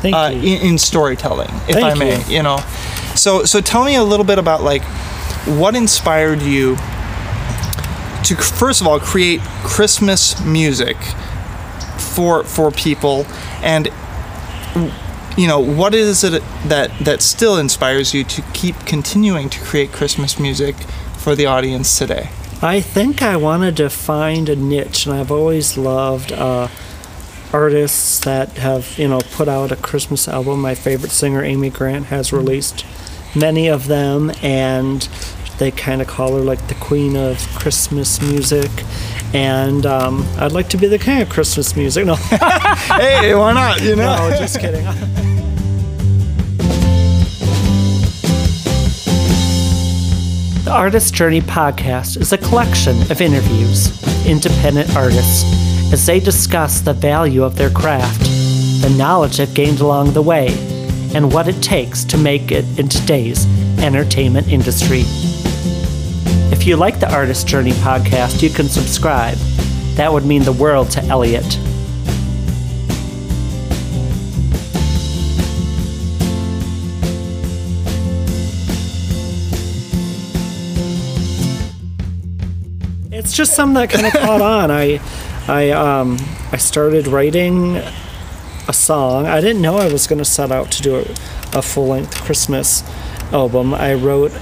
thank 0.00 0.14
uh, 0.14 0.30
you. 0.32 0.56
in, 0.56 0.70
in 0.70 0.78
storytelling, 0.78 1.48
if 1.68 1.74
Thank 1.74 1.84
I 1.84 1.94
may. 1.94 2.24
you. 2.26 2.36
You. 2.36 2.42
know, 2.42 2.58
so 3.14 3.44
so 3.44 3.60
tell 3.60 3.84
me 3.84 3.96
a 3.96 4.04
little 4.04 4.24
bit 4.24 4.38
about 4.38 4.62
like 4.62 4.82
what 5.46 5.76
inspired 5.76 6.42
you 6.42 6.76
to 8.24 8.36
first 8.36 8.80
of 8.80 8.86
all 8.86 9.00
create 9.00 9.40
Christmas 9.64 10.42
music 10.44 10.96
for 12.14 12.44
for 12.44 12.70
people 12.70 13.26
and 13.62 13.88
you 15.36 15.46
know 15.46 15.60
what 15.60 15.94
is 15.94 16.24
it 16.24 16.42
that 16.66 16.90
that 17.00 17.22
still 17.22 17.56
inspires 17.56 18.12
you 18.12 18.24
to 18.24 18.42
keep 18.52 18.76
continuing 18.86 19.48
to 19.48 19.60
create 19.60 19.92
Christmas 19.92 20.38
music 20.38 20.76
for 21.16 21.34
the 21.34 21.46
audience 21.46 21.98
today? 21.98 22.30
I 22.62 22.82
think 22.82 23.22
I 23.22 23.36
wanted 23.36 23.78
to 23.78 23.88
find 23.88 24.50
a 24.50 24.56
niche, 24.56 25.06
and 25.06 25.14
I've 25.14 25.30
always 25.30 25.78
loved 25.78 26.30
uh, 26.30 26.68
artists 27.54 28.20
that 28.20 28.50
have 28.58 28.98
you 28.98 29.08
know 29.08 29.20
put 29.32 29.48
out 29.48 29.72
a 29.72 29.76
Christmas 29.76 30.28
album. 30.28 30.60
My 30.60 30.74
favorite 30.74 31.12
singer, 31.12 31.42
Amy 31.42 31.70
Grant, 31.70 32.06
has 32.06 32.32
released 32.32 32.84
many 33.34 33.68
of 33.68 33.86
them, 33.86 34.30
and 34.42 35.08
they 35.60 35.70
kind 35.70 36.00
of 36.00 36.08
call 36.08 36.34
her 36.34 36.40
like 36.40 36.66
the 36.68 36.74
queen 36.76 37.14
of 37.16 37.38
Christmas 37.54 38.20
music. 38.22 38.70
And 39.34 39.84
um, 39.84 40.26
I'd 40.38 40.52
like 40.52 40.70
to 40.70 40.78
be 40.78 40.88
the 40.88 40.98
king 40.98 41.20
of 41.20 41.28
Christmas 41.28 41.76
music. 41.76 42.06
No, 42.06 42.14
hey, 42.16 43.34
why 43.34 43.52
not? 43.52 43.82
You 43.82 43.94
know, 43.94 44.30
no, 44.30 44.36
just 44.36 44.58
kidding. 44.58 44.84
The 50.64 50.76
Artist 50.76 51.14
Journey 51.14 51.40
podcast 51.40 52.16
is 52.20 52.32
a 52.32 52.38
collection 52.38 52.96
of 53.10 53.20
interviews 53.20 53.88
with 53.88 54.26
independent 54.28 54.94
artists 54.94 55.42
as 55.92 56.06
they 56.06 56.20
discuss 56.20 56.80
the 56.80 56.92
value 56.92 57.42
of 57.42 57.56
their 57.56 57.70
craft, 57.70 58.20
the 58.80 58.94
knowledge 58.96 59.38
they've 59.38 59.52
gained 59.52 59.80
along 59.80 60.12
the 60.12 60.22
way, 60.22 60.46
and 61.12 61.32
what 61.32 61.48
it 61.48 61.60
takes 61.60 62.04
to 62.04 62.16
make 62.16 62.52
it 62.52 62.64
in 62.78 62.88
today's 62.88 63.46
entertainment 63.80 64.46
industry. 64.46 65.02
If 66.60 66.66
you 66.66 66.76
like 66.76 67.00
the 67.00 67.10
Artist 67.10 67.46
Journey 67.46 67.70
podcast, 67.70 68.42
you 68.42 68.50
can 68.50 68.68
subscribe. 68.68 69.38
That 69.94 70.12
would 70.12 70.26
mean 70.26 70.42
the 70.42 70.52
world 70.52 70.90
to 70.90 71.02
Elliott. 71.04 71.58
It's 83.10 83.32
just 83.32 83.54
something 83.54 83.72
that 83.76 83.88
kind 83.88 84.06
of 84.08 84.12
caught 84.12 84.42
on. 84.42 84.70
I, 84.70 85.00
I, 85.48 85.70
um, 85.70 86.18
I 86.52 86.58
started 86.58 87.06
writing 87.06 87.76
a 88.68 88.74
song. 88.74 89.24
I 89.24 89.40
didn't 89.40 89.62
know 89.62 89.78
I 89.78 89.90
was 89.90 90.06
going 90.06 90.18
to 90.18 90.26
set 90.26 90.52
out 90.52 90.70
to 90.72 90.82
do 90.82 90.96
a, 90.96 91.00
a 91.56 91.62
full 91.62 91.86
length 91.86 92.20
Christmas 92.20 92.84
album. 93.32 93.72
I 93.72 93.94
wrote 93.94 94.32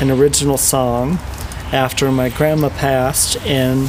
an 0.00 0.10
original 0.10 0.58
song 0.58 1.20
after 1.72 2.10
my 2.10 2.28
grandma 2.28 2.68
passed 2.68 3.36
in 3.44 3.88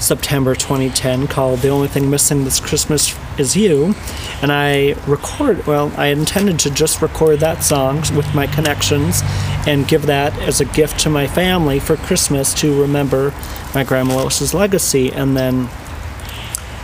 September 0.00 0.54
2010 0.54 1.26
called 1.26 1.60
The 1.60 1.68
Only 1.68 1.88
Thing 1.88 2.08
Missing 2.08 2.44
This 2.44 2.58
Christmas 2.58 3.14
Is 3.38 3.54
You. 3.54 3.94
And 4.42 4.50
I 4.50 4.94
record, 5.06 5.66
well, 5.66 5.92
I 5.96 6.06
intended 6.06 6.58
to 6.60 6.70
just 6.70 7.02
record 7.02 7.40
that 7.40 7.62
song 7.62 7.98
with 8.16 8.34
my 8.34 8.46
connections 8.46 9.20
and 9.66 9.86
give 9.86 10.06
that 10.06 10.36
as 10.38 10.60
a 10.60 10.64
gift 10.64 10.98
to 11.00 11.10
my 11.10 11.26
family 11.26 11.78
for 11.78 11.96
Christmas 11.96 12.54
to 12.54 12.80
remember 12.80 13.34
my 13.74 13.84
grandma 13.84 14.16
Lois's 14.16 14.54
legacy. 14.54 15.12
And 15.12 15.36
then 15.36 15.68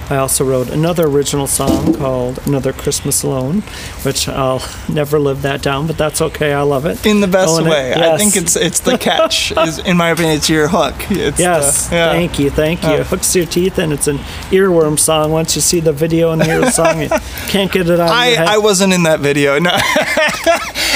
I 0.09 0.17
also 0.17 0.45
wrote 0.45 0.71
another 0.71 1.07
original 1.07 1.49
song 1.49 1.93
called 1.95 2.39
Another 2.47 2.73
Christmas 2.73 3.25
Alone, 3.25 3.63
which 4.05 4.29
I'll 4.29 4.63
never 4.89 5.19
live 5.19 5.43
that 5.43 5.63
down, 5.63 5.89
but 5.89 5.99
that's 5.99 6.21
okay. 6.23 6.53
I 6.53 6.63
love 6.63 6.87
it. 6.87 7.05
In 7.05 7.21
the 7.21 7.27
best 7.27 7.59
Own 7.59 7.67
it. 7.67 7.71
way. 7.71 7.93
I 7.93 8.17
think 8.17 8.37
it's 8.37 8.55
it's 8.55 8.79
the 8.81 8.97
catch. 8.99 9.53
is, 9.59 9.79
in 9.81 9.97
my 9.97 10.11
opinion, 10.11 10.37
it's 10.37 10.49
your 10.49 10.69
hook. 10.69 10.95
It's 11.11 11.41
Yes, 11.41 11.89
the- 11.89 11.97
yeah. 11.97 12.13
thank 12.13 12.39
you, 12.39 12.51
thank 12.51 12.83
you. 12.85 12.91
Yeah. 12.91 13.01
It 13.01 13.07
hooks 13.09 13.35
your 13.35 13.47
teeth, 13.47 13.79
and 13.79 13.93
it's 13.93 14.07
an 14.07 14.19
earworm 14.51 14.97
song. 14.97 15.33
Once 15.33 15.57
you 15.57 15.61
see 15.63 15.81
the 15.81 15.93
video 15.93 16.31
and 16.31 16.41
hear 16.43 16.61
the 16.61 16.71
song, 16.71 17.01
you 17.03 17.09
can't 17.49 17.73
get 17.73 17.89
it 17.89 17.99
out 17.99 18.09
of 18.09 18.11
I, 18.11 18.29
your 18.29 18.37
head. 18.39 18.47
I 18.49 18.59
wasn't 18.59 18.93
in 18.93 19.03
that 19.05 19.19
video. 19.21 19.59
No. 19.59 19.71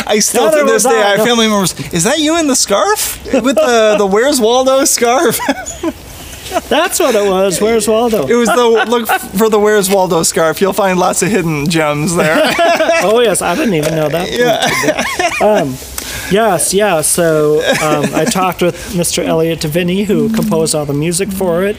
I 0.06 0.18
still 0.20 0.44
Neither 0.46 0.60
to 0.60 0.66
this 0.66 0.84
day 0.84 0.90
I. 1.02 1.14
I 1.14 1.16
No. 1.16 1.24
family 1.24 1.48
members. 1.48 1.78
Is 1.92 2.04
that 2.04 2.20
you 2.20 2.38
in 2.38 2.46
the 2.46 2.54
scarf 2.56 3.22
with 3.32 3.56
the 3.56 3.96
the 3.98 4.06
Where's 4.06 4.40
Waldo 4.40 4.84
scarf? 4.84 5.38
That's 6.68 6.98
what 6.98 7.14
it 7.14 7.28
was. 7.28 7.60
Where's 7.60 7.86
Waldo? 7.88 8.26
It 8.26 8.34
was 8.34 8.48
the 8.48 8.66
look 8.88 9.08
for 9.08 9.48
the 9.48 9.58
Where's 9.58 9.90
Waldo 9.90 10.22
scarf. 10.22 10.60
You'll 10.60 10.72
find 10.72 10.98
lots 10.98 11.22
of 11.22 11.28
hidden 11.30 11.68
gems 11.68 12.14
there. 12.16 12.40
oh 13.02 13.20
yes, 13.20 13.42
I 13.42 13.54
didn't 13.54 13.74
even 13.74 13.94
know 13.94 14.08
that. 14.08 14.30
yeah. 14.30 15.46
Um, 15.46 15.70
yes, 16.30 16.74
yeah. 16.74 17.00
So 17.00 17.60
um, 17.82 18.14
I 18.14 18.24
talked 18.24 18.62
with 18.62 18.74
Mr. 18.94 19.24
Elliot 19.24 19.60
Deviney, 19.60 20.04
who 20.04 20.28
composed 20.32 20.74
all 20.74 20.84
the 20.84 20.94
music 20.94 21.30
for 21.30 21.64
it, 21.64 21.76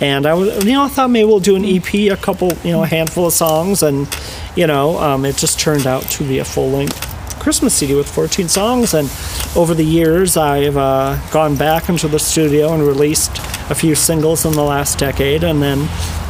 and 0.00 0.26
I 0.26 0.34
was, 0.34 0.64
you 0.64 0.72
know, 0.72 0.84
I 0.84 0.88
thought 0.88 1.10
maybe 1.10 1.26
we'll 1.26 1.40
do 1.40 1.56
an 1.56 1.64
EP, 1.64 1.92
a 2.12 2.16
couple, 2.16 2.52
you 2.64 2.72
know, 2.72 2.82
a 2.82 2.86
handful 2.86 3.26
of 3.26 3.32
songs, 3.32 3.82
and 3.82 4.08
you 4.56 4.66
know, 4.66 4.98
um, 4.98 5.24
it 5.24 5.36
just 5.36 5.58
turned 5.58 5.86
out 5.86 6.02
to 6.02 6.24
be 6.24 6.38
a 6.38 6.44
full 6.44 6.70
length 6.70 7.06
Christmas 7.40 7.74
CD 7.74 7.94
with 7.94 8.08
14 8.08 8.48
songs. 8.48 8.94
And 8.94 9.10
over 9.56 9.74
the 9.74 9.84
years, 9.84 10.36
I've 10.36 10.76
uh, 10.76 11.18
gone 11.30 11.56
back 11.56 11.88
into 11.88 12.06
the 12.06 12.18
studio 12.18 12.72
and 12.72 12.82
released 12.86 13.34
a 13.70 13.74
few 13.74 13.94
singles 13.94 14.44
in 14.44 14.52
the 14.52 14.64
last 14.64 14.98
decade, 14.98 15.44
and 15.44 15.62
then 15.62 15.78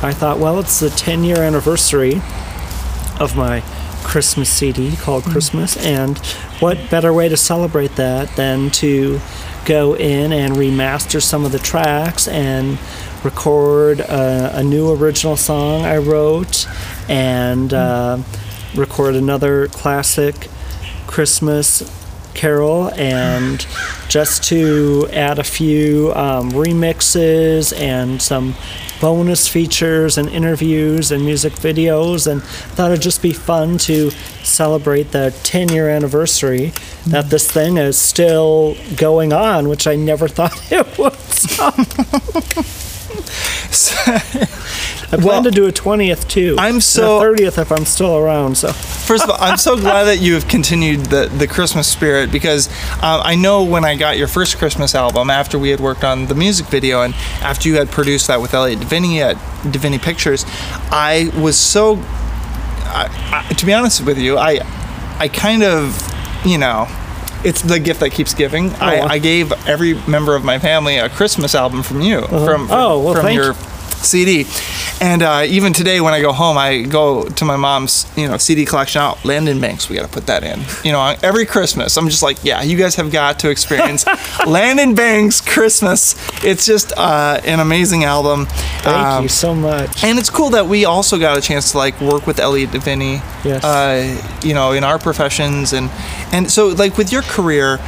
I 0.02 0.12
thought, 0.12 0.38
well, 0.38 0.60
it's 0.60 0.78
the 0.78 0.90
10 0.90 1.24
year 1.24 1.38
anniversary 1.38 2.20
of 3.18 3.34
my 3.34 3.62
Christmas 4.04 4.50
CD 4.50 4.94
called 4.96 5.24
Christmas, 5.24 5.76
and 5.78 6.18
what 6.60 6.90
better 6.90 7.12
way 7.12 7.28
to 7.28 7.36
celebrate 7.36 7.96
that 7.96 8.28
than 8.36 8.70
to 8.70 9.20
go 9.64 9.94
in 9.94 10.32
and 10.32 10.54
remaster 10.54 11.22
some 11.22 11.44
of 11.44 11.52
the 11.52 11.58
tracks 11.58 12.28
and 12.28 12.78
record 13.24 14.00
a, 14.00 14.58
a 14.58 14.62
new 14.62 14.92
original 14.92 15.36
song 15.36 15.84
I 15.84 15.98
wrote 15.98 16.66
and 17.08 17.72
uh, 17.72 18.18
record 18.74 19.14
another 19.14 19.68
classic 19.68 20.48
Christmas 21.06 21.82
carol 22.34 22.92
and 22.94 23.66
just 24.08 24.44
to 24.44 25.08
add 25.12 25.38
a 25.38 25.44
few 25.44 26.12
um, 26.14 26.50
remixes 26.52 27.76
and 27.78 28.20
some 28.20 28.54
bonus 29.00 29.48
features 29.48 30.18
and 30.18 30.28
interviews 30.28 31.10
and 31.10 31.24
music 31.24 31.54
videos 31.54 32.30
and 32.30 32.42
thought 32.42 32.90
it'd 32.90 33.02
just 33.02 33.22
be 33.22 33.32
fun 33.32 33.78
to 33.78 34.10
celebrate 34.42 35.10
the 35.12 35.34
10 35.42 35.70
year 35.70 35.88
anniversary 35.88 36.72
that 37.06 37.30
this 37.30 37.50
thing 37.50 37.78
is 37.78 37.98
still 37.98 38.76
going 38.96 39.32
on 39.32 39.68
which 39.68 39.86
i 39.86 39.96
never 39.96 40.28
thought 40.36 40.52
it 40.70 40.98
would 40.98 41.14
i 44.06 45.16
plan 45.16 45.24
Well, 45.24 45.42
to 45.44 45.50
do 45.50 45.66
a 45.66 45.72
20th 45.72 46.28
too 46.28 46.56
I'm 46.58 46.80
so- 46.80 47.20
30th 47.20 47.58
if 47.60 47.72
i'm 47.72 47.84
still 47.84 48.16
around 48.16 48.56
so 48.56 48.72
First 48.72 49.24
of 49.24 49.30
all, 49.30 49.36
I'm 49.40 49.56
so 49.56 49.74
glad 49.76 50.04
that 50.04 50.18
you 50.20 50.34
have 50.34 50.46
continued 50.46 51.06
the, 51.06 51.26
the 51.26 51.48
Christmas 51.48 51.88
spirit 51.88 52.30
because 52.30 52.68
uh, 53.02 53.20
I 53.24 53.34
know 53.34 53.64
when 53.64 53.84
I 53.84 53.96
got 53.96 54.16
your 54.18 54.28
first 54.28 54.56
Christmas 54.56 54.94
album 54.94 55.30
after 55.30 55.58
we 55.58 55.70
had 55.70 55.80
worked 55.80 56.04
on 56.04 56.26
the 56.26 56.34
music 56.36 56.66
video 56.66 57.02
and 57.02 57.12
after 57.42 57.68
you 57.68 57.74
had 57.74 57.88
produced 57.90 58.28
that 58.28 58.40
with 58.40 58.54
Elliot 58.54 58.78
Deviney 58.78 59.18
at 59.18 59.34
Deviney 59.64 60.00
Pictures, 60.00 60.44
I 60.92 61.32
was 61.36 61.58
so. 61.58 61.96
I, 62.86 63.42
I, 63.50 63.52
to 63.54 63.66
be 63.66 63.72
honest 63.72 64.06
with 64.06 64.16
you, 64.16 64.38
I 64.38 64.60
I 65.18 65.26
kind 65.26 65.64
of 65.64 66.00
you 66.46 66.58
know. 66.58 66.86
It's 67.44 67.62
the 67.62 67.80
gift 67.80 68.00
that 68.00 68.10
keeps 68.10 68.34
giving. 68.34 68.70
Oh, 68.74 68.76
I. 68.80 69.00
I 69.14 69.18
gave 69.18 69.52
every 69.66 69.94
member 70.06 70.34
of 70.34 70.44
my 70.44 70.58
family 70.58 70.96
a 70.96 71.08
Christmas 71.08 71.54
album 71.54 71.82
from 71.82 72.00
you, 72.00 72.20
from, 72.22 72.34
uh-huh. 72.34 72.46
from, 72.46 72.68
Oh, 72.70 73.00
well, 73.00 73.14
from 73.14 73.22
thank 73.22 73.36
your 73.36 73.54
CD. 74.02 74.46
And 75.00 75.22
uh, 75.22 75.44
even 75.46 75.72
today, 75.72 76.00
when 76.00 76.12
I 76.14 76.20
go 76.20 76.32
home, 76.32 76.58
I 76.58 76.82
go 76.82 77.24
to 77.28 77.44
my 77.44 77.56
mom's, 77.56 78.10
you 78.16 78.28
know, 78.28 78.36
CD 78.36 78.64
collection 78.64 79.00
out. 79.00 79.16
Landyn 79.18 79.60
Banx, 79.60 79.88
we 79.88 79.96
got 79.96 80.02
to 80.06 80.12
put 80.12 80.26
that 80.26 80.42
in. 80.44 80.60
You 80.84 80.92
know, 80.92 81.14
every 81.22 81.46
Christmas, 81.46 81.96
I'm 81.96 82.08
just 82.08 82.22
like, 82.22 82.38
yeah, 82.44 82.62
you 82.62 82.76
guys 82.76 82.94
have 82.96 83.10
got 83.12 83.38
to 83.40 83.50
experience 83.50 84.04
Landyn 84.44 84.94
Banx 84.94 85.44
Christmas. 85.46 86.14
It's 86.44 86.66
just 86.66 86.92
uh, 86.96 87.40
an 87.44 87.60
amazing 87.60 88.04
album. 88.04 88.46
thank 88.46 88.86
Um, 88.88 89.22
you 89.22 89.28
so 89.28 89.54
much 89.54 90.02
and 90.04 90.18
it's 90.18 90.30
cool 90.30 90.50
that 90.50 90.66
we 90.66 90.84
also 90.84 91.18
got 91.18 91.36
a 91.36 91.40
chance 91.40 91.72
to 91.72 91.78
like 91.78 92.00
work 92.00 92.26
with 92.26 92.38
Elliot 92.38 92.70
Deviney, 92.70 93.22
Yes. 93.44 93.64
uh, 93.64 94.38
you 94.42 94.54
know, 94.54 94.72
in 94.72 94.84
our 94.84 94.98
professions, 94.98 95.72
and 95.72 95.90
and 96.32 96.50
so 96.50 96.68
like 96.68 96.96
with 96.98 97.12
your 97.12 97.22
career, 97.22 97.78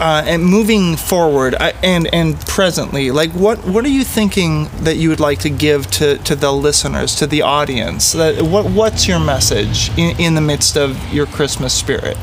uh, 0.00 0.22
and 0.26 0.44
moving 0.44 0.96
forward, 0.96 1.54
and 1.82 2.12
and 2.12 2.38
presently, 2.46 3.10
like 3.10 3.30
what 3.32 3.58
what 3.64 3.84
are 3.84 3.90
you 3.90 4.04
thinking 4.04 4.68
that 4.82 4.96
you 4.96 5.08
would 5.08 5.20
like 5.20 5.40
to 5.40 5.50
give 5.50 5.90
to, 5.92 6.18
to 6.18 6.36
the 6.36 6.52
listeners, 6.52 7.14
to 7.16 7.26
the 7.26 7.42
audience? 7.42 8.12
That 8.12 8.42
what 8.42 8.70
what's 8.70 9.08
your 9.08 9.20
message 9.20 9.90
in, 9.98 10.18
in 10.18 10.34
the 10.34 10.40
midst 10.40 10.76
of 10.76 11.12
your 11.12 11.26
Christmas 11.26 11.74
spirit? 11.74 12.16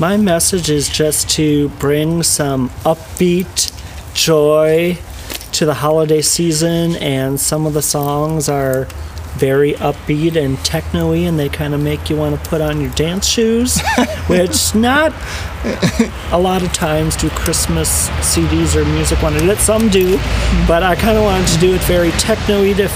My 0.00 0.16
message 0.16 0.70
is 0.70 0.88
just 0.88 1.30
to 1.30 1.68
bring 1.68 2.24
some 2.24 2.70
upbeat 2.84 3.70
joy 4.14 4.98
to 5.52 5.64
the 5.64 5.74
holiday 5.74 6.20
season, 6.20 6.96
and 6.96 7.38
some 7.38 7.64
of 7.66 7.74
the 7.74 7.82
songs 7.82 8.48
are 8.48 8.88
very 9.36 9.72
upbeat 9.74 10.36
and 10.36 10.58
techno-y, 10.64 11.16
and 11.16 11.38
they 11.38 11.48
kind 11.48 11.74
of 11.74 11.80
make 11.80 12.08
you 12.08 12.16
want 12.16 12.40
to 12.40 12.48
put 12.48 12.60
on 12.60 12.80
your 12.80 12.90
dance 12.92 13.26
shoes, 13.26 13.80
which 14.26 14.74
not 14.74 15.12
a 16.32 16.38
lot 16.38 16.62
of 16.62 16.72
times 16.72 17.16
do 17.16 17.28
Christmas 17.30 18.08
CDs 18.20 18.76
or 18.76 18.84
music 18.84 19.22
want 19.22 19.34
to 19.36 19.40
do 19.40 19.50
it. 19.50 19.58
Some 19.58 19.88
do, 19.88 20.16
but 20.66 20.82
I 20.82 20.94
kind 20.94 21.18
of 21.18 21.24
wanted 21.24 21.48
to 21.48 21.58
do 21.58 21.74
it 21.74 21.80
very 21.82 22.10
techno-y 22.12 22.72
to, 22.74 22.88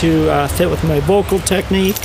to 0.00 0.30
uh, 0.30 0.48
fit 0.48 0.68
with 0.68 0.84
my 0.84 1.00
vocal 1.00 1.38
technique 1.38 1.96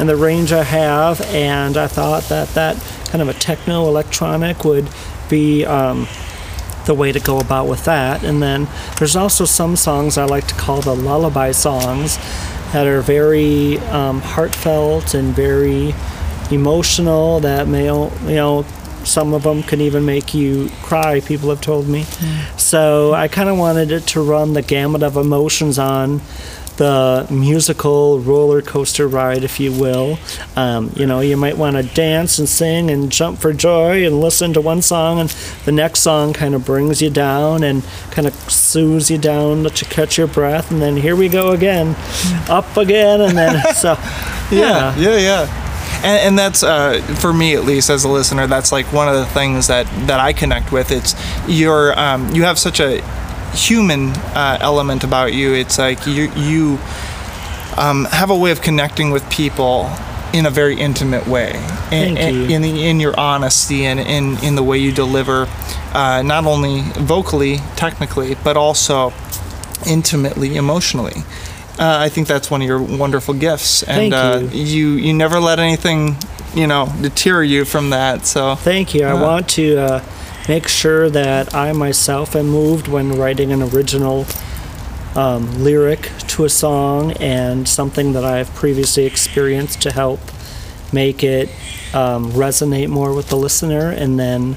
and 0.00 0.08
the 0.08 0.16
range 0.16 0.52
I 0.52 0.62
have, 0.62 1.20
and 1.26 1.76
I 1.76 1.86
thought 1.86 2.24
that 2.24 2.48
that 2.50 2.76
kind 3.10 3.20
of 3.20 3.28
a 3.28 3.34
techno 3.34 3.86
electronic 3.86 4.64
would 4.64 4.88
be 5.28 5.66
um, 5.66 6.08
the 6.86 6.94
way 6.94 7.12
to 7.12 7.20
go 7.20 7.38
about 7.38 7.68
with 7.68 7.84
that. 7.84 8.24
And 8.24 8.42
then 8.42 8.66
there's 8.98 9.14
also 9.14 9.44
some 9.44 9.76
songs 9.76 10.16
I 10.16 10.24
like 10.24 10.46
to 10.48 10.54
call 10.54 10.80
the 10.80 10.94
lullaby 10.94 11.52
songs 11.52 12.18
that 12.72 12.86
are 12.86 13.00
very 13.00 13.78
um, 13.88 14.20
heartfelt 14.20 15.14
and 15.14 15.34
very 15.34 15.94
emotional 16.50 17.40
that 17.40 17.68
may, 17.68 17.84
you 17.84 18.10
know, 18.34 18.64
some 19.04 19.32
of 19.32 19.42
them 19.42 19.62
can 19.62 19.80
even 19.80 20.04
make 20.04 20.34
you 20.34 20.68
cry, 20.82 21.20
people 21.20 21.48
have 21.48 21.60
told 21.60 21.88
me. 21.88 22.02
Mm. 22.02 22.58
So 22.60 23.14
I 23.14 23.28
kind 23.28 23.48
of 23.48 23.58
wanted 23.58 23.90
it 23.90 24.06
to 24.08 24.20
run 24.20 24.52
the 24.52 24.62
gamut 24.62 25.02
of 25.02 25.16
emotions 25.16 25.78
on 25.78 26.20
the 26.80 27.26
musical 27.30 28.20
roller 28.20 28.62
coaster 28.62 29.06
ride, 29.06 29.44
if 29.44 29.60
you 29.60 29.70
will. 29.70 30.18
Um, 30.56 30.90
you 30.96 31.04
know, 31.04 31.20
you 31.20 31.36
might 31.36 31.58
want 31.58 31.76
to 31.76 31.82
dance 31.82 32.38
and 32.38 32.48
sing 32.48 32.90
and 32.90 33.12
jump 33.12 33.38
for 33.38 33.52
joy 33.52 34.06
and 34.06 34.18
listen 34.18 34.54
to 34.54 34.62
one 34.62 34.80
song, 34.80 35.20
and 35.20 35.28
the 35.66 35.72
next 35.72 36.00
song 36.00 36.32
kind 36.32 36.54
of 36.54 36.64
brings 36.64 37.02
you 37.02 37.10
down 37.10 37.62
and 37.64 37.84
kind 38.12 38.26
of 38.26 38.32
soothes 38.50 39.10
you 39.10 39.18
down, 39.18 39.62
let 39.62 39.82
you 39.82 39.88
catch 39.88 40.16
your 40.16 40.26
breath, 40.26 40.70
and 40.70 40.80
then 40.80 40.96
here 40.96 41.14
we 41.14 41.28
go 41.28 41.50
again, 41.50 41.94
up 42.48 42.74
again, 42.78 43.20
and 43.20 43.36
then 43.36 43.74
so. 43.74 43.92
yeah, 44.50 44.96
yeah, 44.96 45.18
yeah. 45.18 45.66
And, 46.02 46.28
and, 46.28 46.38
that's 46.38 46.62
uh, 46.62 47.02
for 47.20 47.34
me 47.34 47.54
at 47.54 47.64
least 47.64 47.90
as 47.90 48.04
a 48.04 48.08
listener 48.08 48.46
that's 48.46 48.72
like 48.72 48.90
one 48.90 49.06
of 49.06 49.16
the 49.16 49.26
things 49.26 49.66
that 49.66 49.84
that 50.06 50.18
i 50.18 50.32
connect 50.32 50.72
with 50.72 50.90
it's 50.90 51.14
your 51.46 51.98
um, 51.98 52.34
you 52.34 52.42
have 52.44 52.58
such 52.58 52.80
a 52.80 53.02
human 53.52 54.10
uh, 54.34 54.58
element 54.60 55.04
about 55.04 55.32
you. 55.32 55.54
It's 55.54 55.78
like 55.78 56.06
you 56.06 56.30
you 56.36 56.78
um, 57.76 58.04
have 58.06 58.30
a 58.30 58.36
way 58.36 58.50
of 58.50 58.60
connecting 58.60 59.10
with 59.10 59.28
people 59.30 59.90
in 60.32 60.46
a 60.46 60.50
very 60.50 60.78
intimate 60.78 61.26
way. 61.26 61.52
Thank 61.90 62.18
in, 62.18 62.34
you. 62.34 62.42
In, 62.56 62.62
the, 62.62 62.86
in 62.86 63.00
your 63.00 63.18
honesty 63.18 63.84
and 63.84 63.98
in, 63.98 64.42
in 64.44 64.54
the 64.54 64.62
way 64.62 64.78
you 64.78 64.92
deliver, 64.92 65.48
uh, 65.92 66.22
not 66.22 66.46
only 66.46 66.82
vocally, 66.98 67.58
technically, 67.76 68.36
but 68.36 68.56
also 68.56 69.12
intimately, 69.86 70.56
emotionally. 70.56 71.24
Uh, 71.78 71.98
I 71.98 72.08
think 72.08 72.28
that's 72.28 72.50
one 72.50 72.60
of 72.60 72.68
your 72.68 72.82
wonderful 72.82 73.34
gifts, 73.34 73.82
and 73.84 74.12
uh, 74.12 74.42
you. 74.52 74.90
you 74.92 75.14
never 75.14 75.40
let 75.40 75.58
anything 75.58 76.16
you 76.54 76.66
know 76.66 76.92
deter 77.00 77.42
you 77.42 77.64
from 77.64 77.90
that. 77.90 78.26
So 78.26 78.54
thank 78.54 78.94
you. 78.94 79.06
I 79.06 79.12
uh, 79.12 79.22
want 79.22 79.48
to 79.50 79.78
uh, 79.78 80.04
make 80.50 80.66
sure 80.66 81.08
that 81.08 81.54
I 81.54 81.70
myself 81.70 82.34
am 82.34 82.48
moved 82.48 82.88
when 82.88 83.16
writing 83.16 83.52
an 83.52 83.62
original 83.62 84.26
um, 85.14 85.62
lyric 85.62 86.10
to 86.26 86.44
a 86.44 86.48
song 86.48 87.12
and 87.20 87.68
something 87.68 88.14
that 88.14 88.24
I've 88.24 88.52
previously 88.56 89.04
experienced 89.04 89.80
to 89.82 89.92
help 89.92 90.18
make 90.92 91.22
it 91.22 91.50
um, 91.94 92.32
resonate 92.32 92.88
more 92.88 93.14
with 93.14 93.28
the 93.28 93.36
listener. 93.36 93.92
And 93.92 94.18
then 94.18 94.56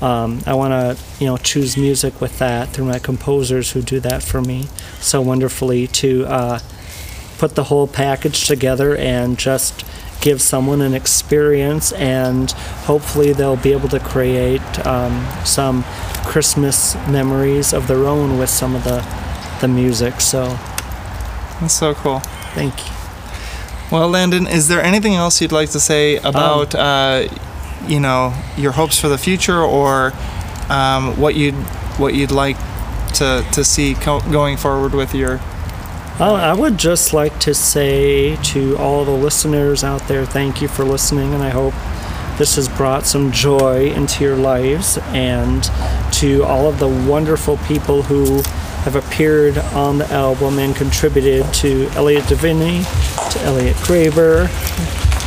um, 0.00 0.40
I 0.46 0.54
want 0.54 0.72
to, 0.72 1.04
you 1.20 1.26
know, 1.26 1.36
choose 1.36 1.76
music 1.76 2.18
with 2.18 2.38
that 2.38 2.70
through 2.70 2.86
my 2.86 2.98
composers 2.98 3.72
who 3.72 3.82
do 3.82 4.00
that 4.00 4.22
for 4.22 4.40
me 4.40 4.68
so 5.00 5.20
wonderfully 5.20 5.86
to 5.88 6.24
uh, 6.24 6.58
put 7.36 7.56
the 7.56 7.64
whole 7.64 7.86
package 7.86 8.46
together 8.46 8.96
and 8.96 9.38
just 9.38 9.84
give 10.26 10.42
someone 10.42 10.80
an 10.80 10.92
experience, 10.92 11.92
and 11.92 12.50
hopefully 12.90 13.32
they'll 13.32 13.62
be 13.68 13.70
able 13.70 13.88
to 13.88 14.00
create 14.00 14.84
um, 14.84 15.24
some 15.44 15.84
Christmas 16.24 16.96
memories 17.06 17.72
of 17.72 17.86
their 17.86 18.04
own 18.08 18.36
with 18.36 18.50
some 18.50 18.74
of 18.74 18.82
the 18.82 19.06
the 19.60 19.68
music. 19.68 20.20
So 20.20 20.58
that's 21.60 21.74
so 21.74 21.94
cool. 21.94 22.18
Thank 22.56 22.74
you. 22.84 22.92
Well, 23.92 24.10
Landyn, 24.10 24.50
is 24.52 24.66
there 24.66 24.82
anything 24.82 25.14
else 25.14 25.40
you'd 25.40 25.52
like 25.52 25.70
to 25.70 25.80
say 25.80 26.16
about 26.16 26.74
um, 26.74 26.80
uh, 26.80 27.86
you 27.86 28.00
know 28.00 28.34
your 28.56 28.72
hopes 28.72 28.98
for 28.98 29.08
the 29.08 29.18
future, 29.18 29.60
or 29.60 30.12
um, 30.68 31.16
what 31.20 31.36
you'd 31.36 31.54
what 32.02 32.14
you'd 32.14 32.32
like 32.32 32.56
to 33.14 33.46
to 33.52 33.62
see 33.62 33.94
co- 33.94 34.26
going 34.32 34.56
forward 34.56 34.92
with 34.92 35.14
your 35.14 35.40
uh, 36.18 36.32
I 36.32 36.54
would 36.54 36.78
just 36.78 37.12
like 37.12 37.38
to 37.40 37.52
say 37.52 38.36
to 38.36 38.76
all 38.78 39.04
the 39.04 39.10
listeners 39.10 39.84
out 39.84 40.00
there, 40.08 40.24
thank 40.24 40.62
you 40.62 40.68
for 40.68 40.84
listening, 40.84 41.34
and 41.34 41.42
I 41.42 41.50
hope 41.50 41.74
this 42.38 42.56
has 42.56 42.68
brought 42.68 43.04
some 43.04 43.32
joy 43.32 43.90
into 43.90 44.24
your 44.24 44.36
lives. 44.36 44.98
And 45.08 45.62
to 46.14 46.42
all 46.44 46.68
of 46.68 46.78
the 46.78 46.88
wonderful 46.88 47.58
people 47.58 48.02
who 48.02 48.42
have 48.84 48.96
appeared 48.96 49.58
on 49.58 49.98
the 49.98 50.10
album 50.10 50.58
and 50.58 50.74
contributed 50.74 51.52
to 51.52 51.86
Elliot 51.96 52.24
Deviney, 52.24 52.84
to 53.32 53.40
Elliott 53.42 53.76
Graber, 53.76 54.46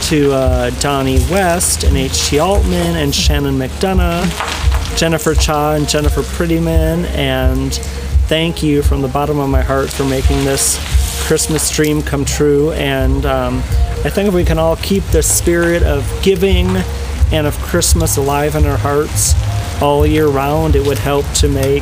to 0.10 0.32
uh, 0.32 0.69
Donnie 0.80 1.19
West, 1.30 1.84
and 1.84 1.95
H.T. 1.97 2.39
Altman, 2.39 2.95
and 2.95 3.13
Shannon 3.13 3.60
McDonough, 3.60 4.97
Jennifer 4.97 5.36
Cha, 5.36 5.73
and 5.73 5.88
Jennifer 5.88 6.21
Prettyman, 6.21 7.06
and 7.13 7.80
thank 8.29 8.61
you 8.61 8.83
from 8.83 9.01
the 9.01 9.07
bottom 9.07 9.39
of 9.39 9.49
my 9.49 9.63
heart 9.63 9.89
for 9.89 10.03
making 10.03 10.45
this 10.45 10.77
Christmas 11.25 11.67
dream 11.71 12.03
come 12.03 12.23
true. 12.23 12.71
And 12.73 13.25
um, 13.25 13.57
I 14.05 14.11
think 14.11 14.27
if 14.27 14.35
we 14.35 14.45
can 14.45 14.59
all 14.59 14.75
keep 14.75 15.03
the 15.05 15.23
spirit 15.23 15.81
of 15.81 16.07
giving 16.21 16.67
and 17.31 17.47
of 17.47 17.57
Christmas 17.57 18.17
alive 18.17 18.53
in 18.53 18.67
our 18.67 18.77
hearts 18.77 19.33
all 19.81 20.05
year 20.05 20.27
round, 20.27 20.75
it 20.75 20.85
would 20.85 20.99
help 20.99 21.25
to 21.37 21.49
make 21.49 21.81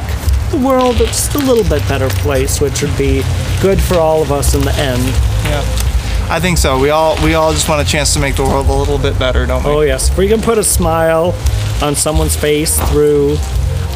the 0.51 0.61
world 0.65 0.95
just 0.95 1.35
a 1.35 1.37
little 1.37 1.65
bit 1.65 1.85
better 1.89 2.07
place, 2.21 2.61
which 2.61 2.81
would 2.81 2.97
be 2.97 3.23
good 3.61 3.81
for 3.81 3.95
all 3.95 4.21
of 4.21 4.31
us 4.31 4.55
in 4.55 4.61
the 4.61 4.73
end. 4.75 5.03
Yeah. 5.43 5.83
I 6.29 6.39
think 6.39 6.57
so. 6.57 6.79
We 6.79 6.91
all 6.91 7.21
we 7.25 7.33
all 7.33 7.51
just 7.51 7.67
want 7.67 7.85
a 7.85 7.89
chance 7.89 8.13
to 8.13 8.19
make 8.21 8.37
the 8.37 8.43
world 8.43 8.67
a 8.67 8.73
little 8.73 8.97
bit 8.97 9.19
better, 9.19 9.45
don't 9.45 9.65
we? 9.65 9.69
Oh 9.69 9.81
yes. 9.81 10.09
If 10.11 10.17
we 10.17 10.29
can 10.29 10.41
put 10.41 10.57
a 10.57 10.63
smile 10.63 11.35
on 11.81 11.93
someone's 11.93 12.37
face 12.37 12.79
through 12.89 13.35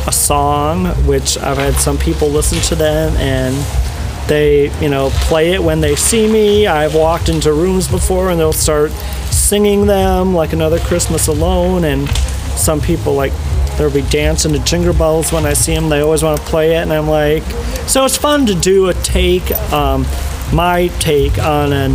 a 0.07 0.11
song, 0.11 0.87
which 1.05 1.37
I've 1.37 1.57
had 1.57 1.75
some 1.75 1.97
people 1.97 2.29
listen 2.29 2.59
to 2.63 2.75
them 2.75 3.15
and 3.17 3.55
they, 4.27 4.71
you 4.79 4.89
know, 4.89 5.09
play 5.13 5.53
it 5.53 5.61
when 5.61 5.81
they 5.81 5.95
see 5.95 6.31
me. 6.31 6.67
I've 6.67 6.95
walked 6.95 7.29
into 7.29 7.53
rooms 7.53 7.87
before 7.87 8.29
and 8.29 8.39
they'll 8.39 8.53
start 8.53 8.91
singing 9.31 9.85
them 9.85 10.33
like 10.33 10.53
another 10.53 10.79
Christmas 10.79 11.27
alone 11.27 11.85
and 11.85 12.09
some 12.57 12.81
people 12.81 13.13
like 13.13 13.33
they'll 13.77 13.91
be 13.91 14.01
dancing 14.03 14.53
to 14.53 14.59
jingle 14.59 14.93
bells 14.93 15.31
when 15.31 15.45
I 15.45 15.53
see 15.53 15.73
them. 15.73 15.89
They 15.89 16.01
always 16.01 16.23
want 16.23 16.39
to 16.39 16.45
play 16.45 16.75
it 16.75 16.81
and 16.81 16.93
I'm 16.93 17.07
like 17.07 17.43
so 17.87 18.05
it's 18.05 18.17
fun 18.17 18.45
to 18.45 18.55
do 18.55 18.87
a 18.87 18.93
take 18.93 19.51
um, 19.73 20.05
my 20.53 20.87
take 20.99 21.37
on 21.39 21.73
an 21.73 21.91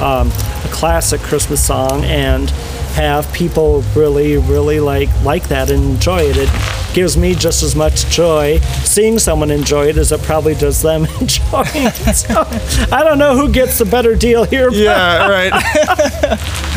um, 0.00 0.28
a 0.28 0.68
classic 0.70 1.20
Christmas 1.20 1.64
song 1.64 2.04
and 2.04 2.50
have 2.94 3.32
people 3.32 3.82
really 3.94 4.36
really 4.36 4.80
like 4.80 5.08
like 5.22 5.48
that 5.48 5.70
and 5.70 5.82
enjoy 5.82 6.20
it. 6.20 6.36
It 6.36 6.48
gives 6.92 7.16
me 7.16 7.34
just 7.34 7.62
as 7.62 7.74
much 7.76 8.06
joy 8.06 8.58
seeing 8.84 9.18
someone 9.18 9.50
enjoy 9.50 9.86
it 9.86 9.96
as 9.96 10.12
it 10.12 10.20
probably 10.22 10.54
does 10.54 10.82
them 10.82 11.04
enjoying 11.20 11.66
it. 11.74 12.14
So, 12.14 12.42
I 12.92 13.02
don't 13.04 13.18
know 13.18 13.36
who 13.36 13.50
gets 13.50 13.78
the 13.78 13.84
better 13.84 14.14
deal 14.14 14.44
here. 14.44 14.70
Yeah, 14.70 15.28
right. 15.28 15.52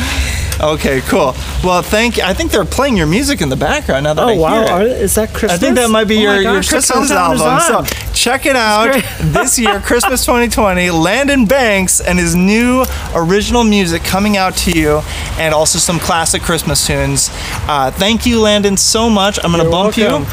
Okay, 0.63 1.01
cool. 1.01 1.33
Well, 1.61 1.81
thank. 1.81 2.19
I 2.19 2.33
think 2.33 2.51
they're 2.51 2.63
playing 2.63 2.95
your 2.95 3.05
music 3.05 3.41
in 3.41 3.49
the 3.49 3.57
background 3.57 4.05
now 4.05 4.13
that 4.13 4.23
I've 4.23 4.37
seen 4.37 4.39
it. 4.39 4.43
oh, 4.43 4.45
I 4.45 4.79
wow. 4.79 4.81
it. 4.81 4.91
Is 5.01 5.15
that 5.15 5.33
Christmas? 5.33 5.51
I 5.51 5.57
think 5.57 5.75
that 5.75 5.89
might 5.89 6.07
be 6.07 6.19
oh 6.19 6.33
your, 6.33 6.41
your 6.41 6.63
Christmas 6.63 7.11
album. 7.11 7.59
So 7.59 7.83
check 8.13 8.45
it 8.45 8.55
out 8.55 8.93
this 9.21 9.59
year, 9.59 9.79
Christmas 9.81 10.25
2020. 10.25 10.87
Landyn 10.87 11.45
Banx 11.47 12.01
and 12.05 12.17
his 12.17 12.33
new 12.33 12.85
original 13.13 13.65
music 13.65 14.05
coming 14.05 14.37
out 14.37 14.55
to 14.57 14.71
you, 14.71 15.01
and 15.37 15.53
also 15.53 15.79
some 15.79 15.99
classic 15.99 16.41
Christmas 16.41 16.87
tunes. 16.87 17.29
Uh, 17.67 17.91
thank 17.91 18.25
you, 18.25 18.37
Landyn, 18.37 18.79
so 18.79 19.09
much. 19.09 19.39
I'm 19.43 19.51
going 19.51 19.65
to 19.65 19.69
bump 19.69 19.97
welcome. 19.97 20.23
you. 20.23 20.29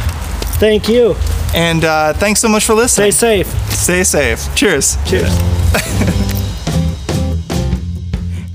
Thank 0.61 0.89
you. 0.89 1.17
And 1.55 1.85
uh, 1.85 2.13
thanks 2.13 2.39
so 2.39 2.49
much 2.49 2.65
for 2.67 2.75
listening. 2.75 3.11
Stay 3.11 3.43
safe. 3.43 3.73
Stay 3.73 4.05
safe. 4.05 4.55
Cheers. 4.55 4.97
Cheers. 5.07 6.17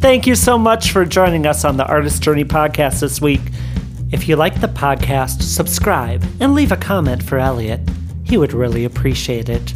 Thank 0.06 0.28
you 0.28 0.36
so 0.36 0.56
much 0.60 0.92
for 0.92 1.04
joining 1.04 1.48
us 1.48 1.66
on 1.66 1.78
the 1.78 1.86
Artist 1.88 2.22
Journey 2.22 2.46
podcast 2.46 3.00
this 3.00 3.20
week. 3.20 3.42
If 4.12 4.28
you 4.28 4.36
like 4.36 4.62
the 4.62 4.68
podcast, 4.68 5.42
subscribe 5.42 6.24
and 6.40 6.54
leave 6.54 6.72
a 6.72 6.78
comment 6.78 7.24
for 7.24 7.40
Elliott. 7.40 7.80
He 8.24 8.38
would 8.38 8.54
really 8.54 8.86
appreciate 8.86 9.50
it. 9.50 9.74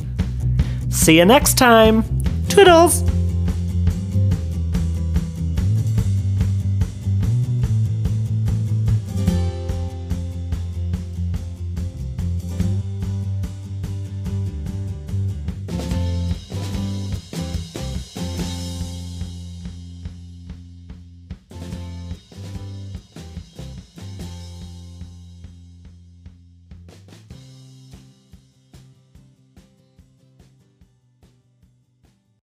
See 0.92 1.18
you 1.18 1.26
next 1.26 1.58
time. 1.58 2.04
Toodles! 2.48 3.19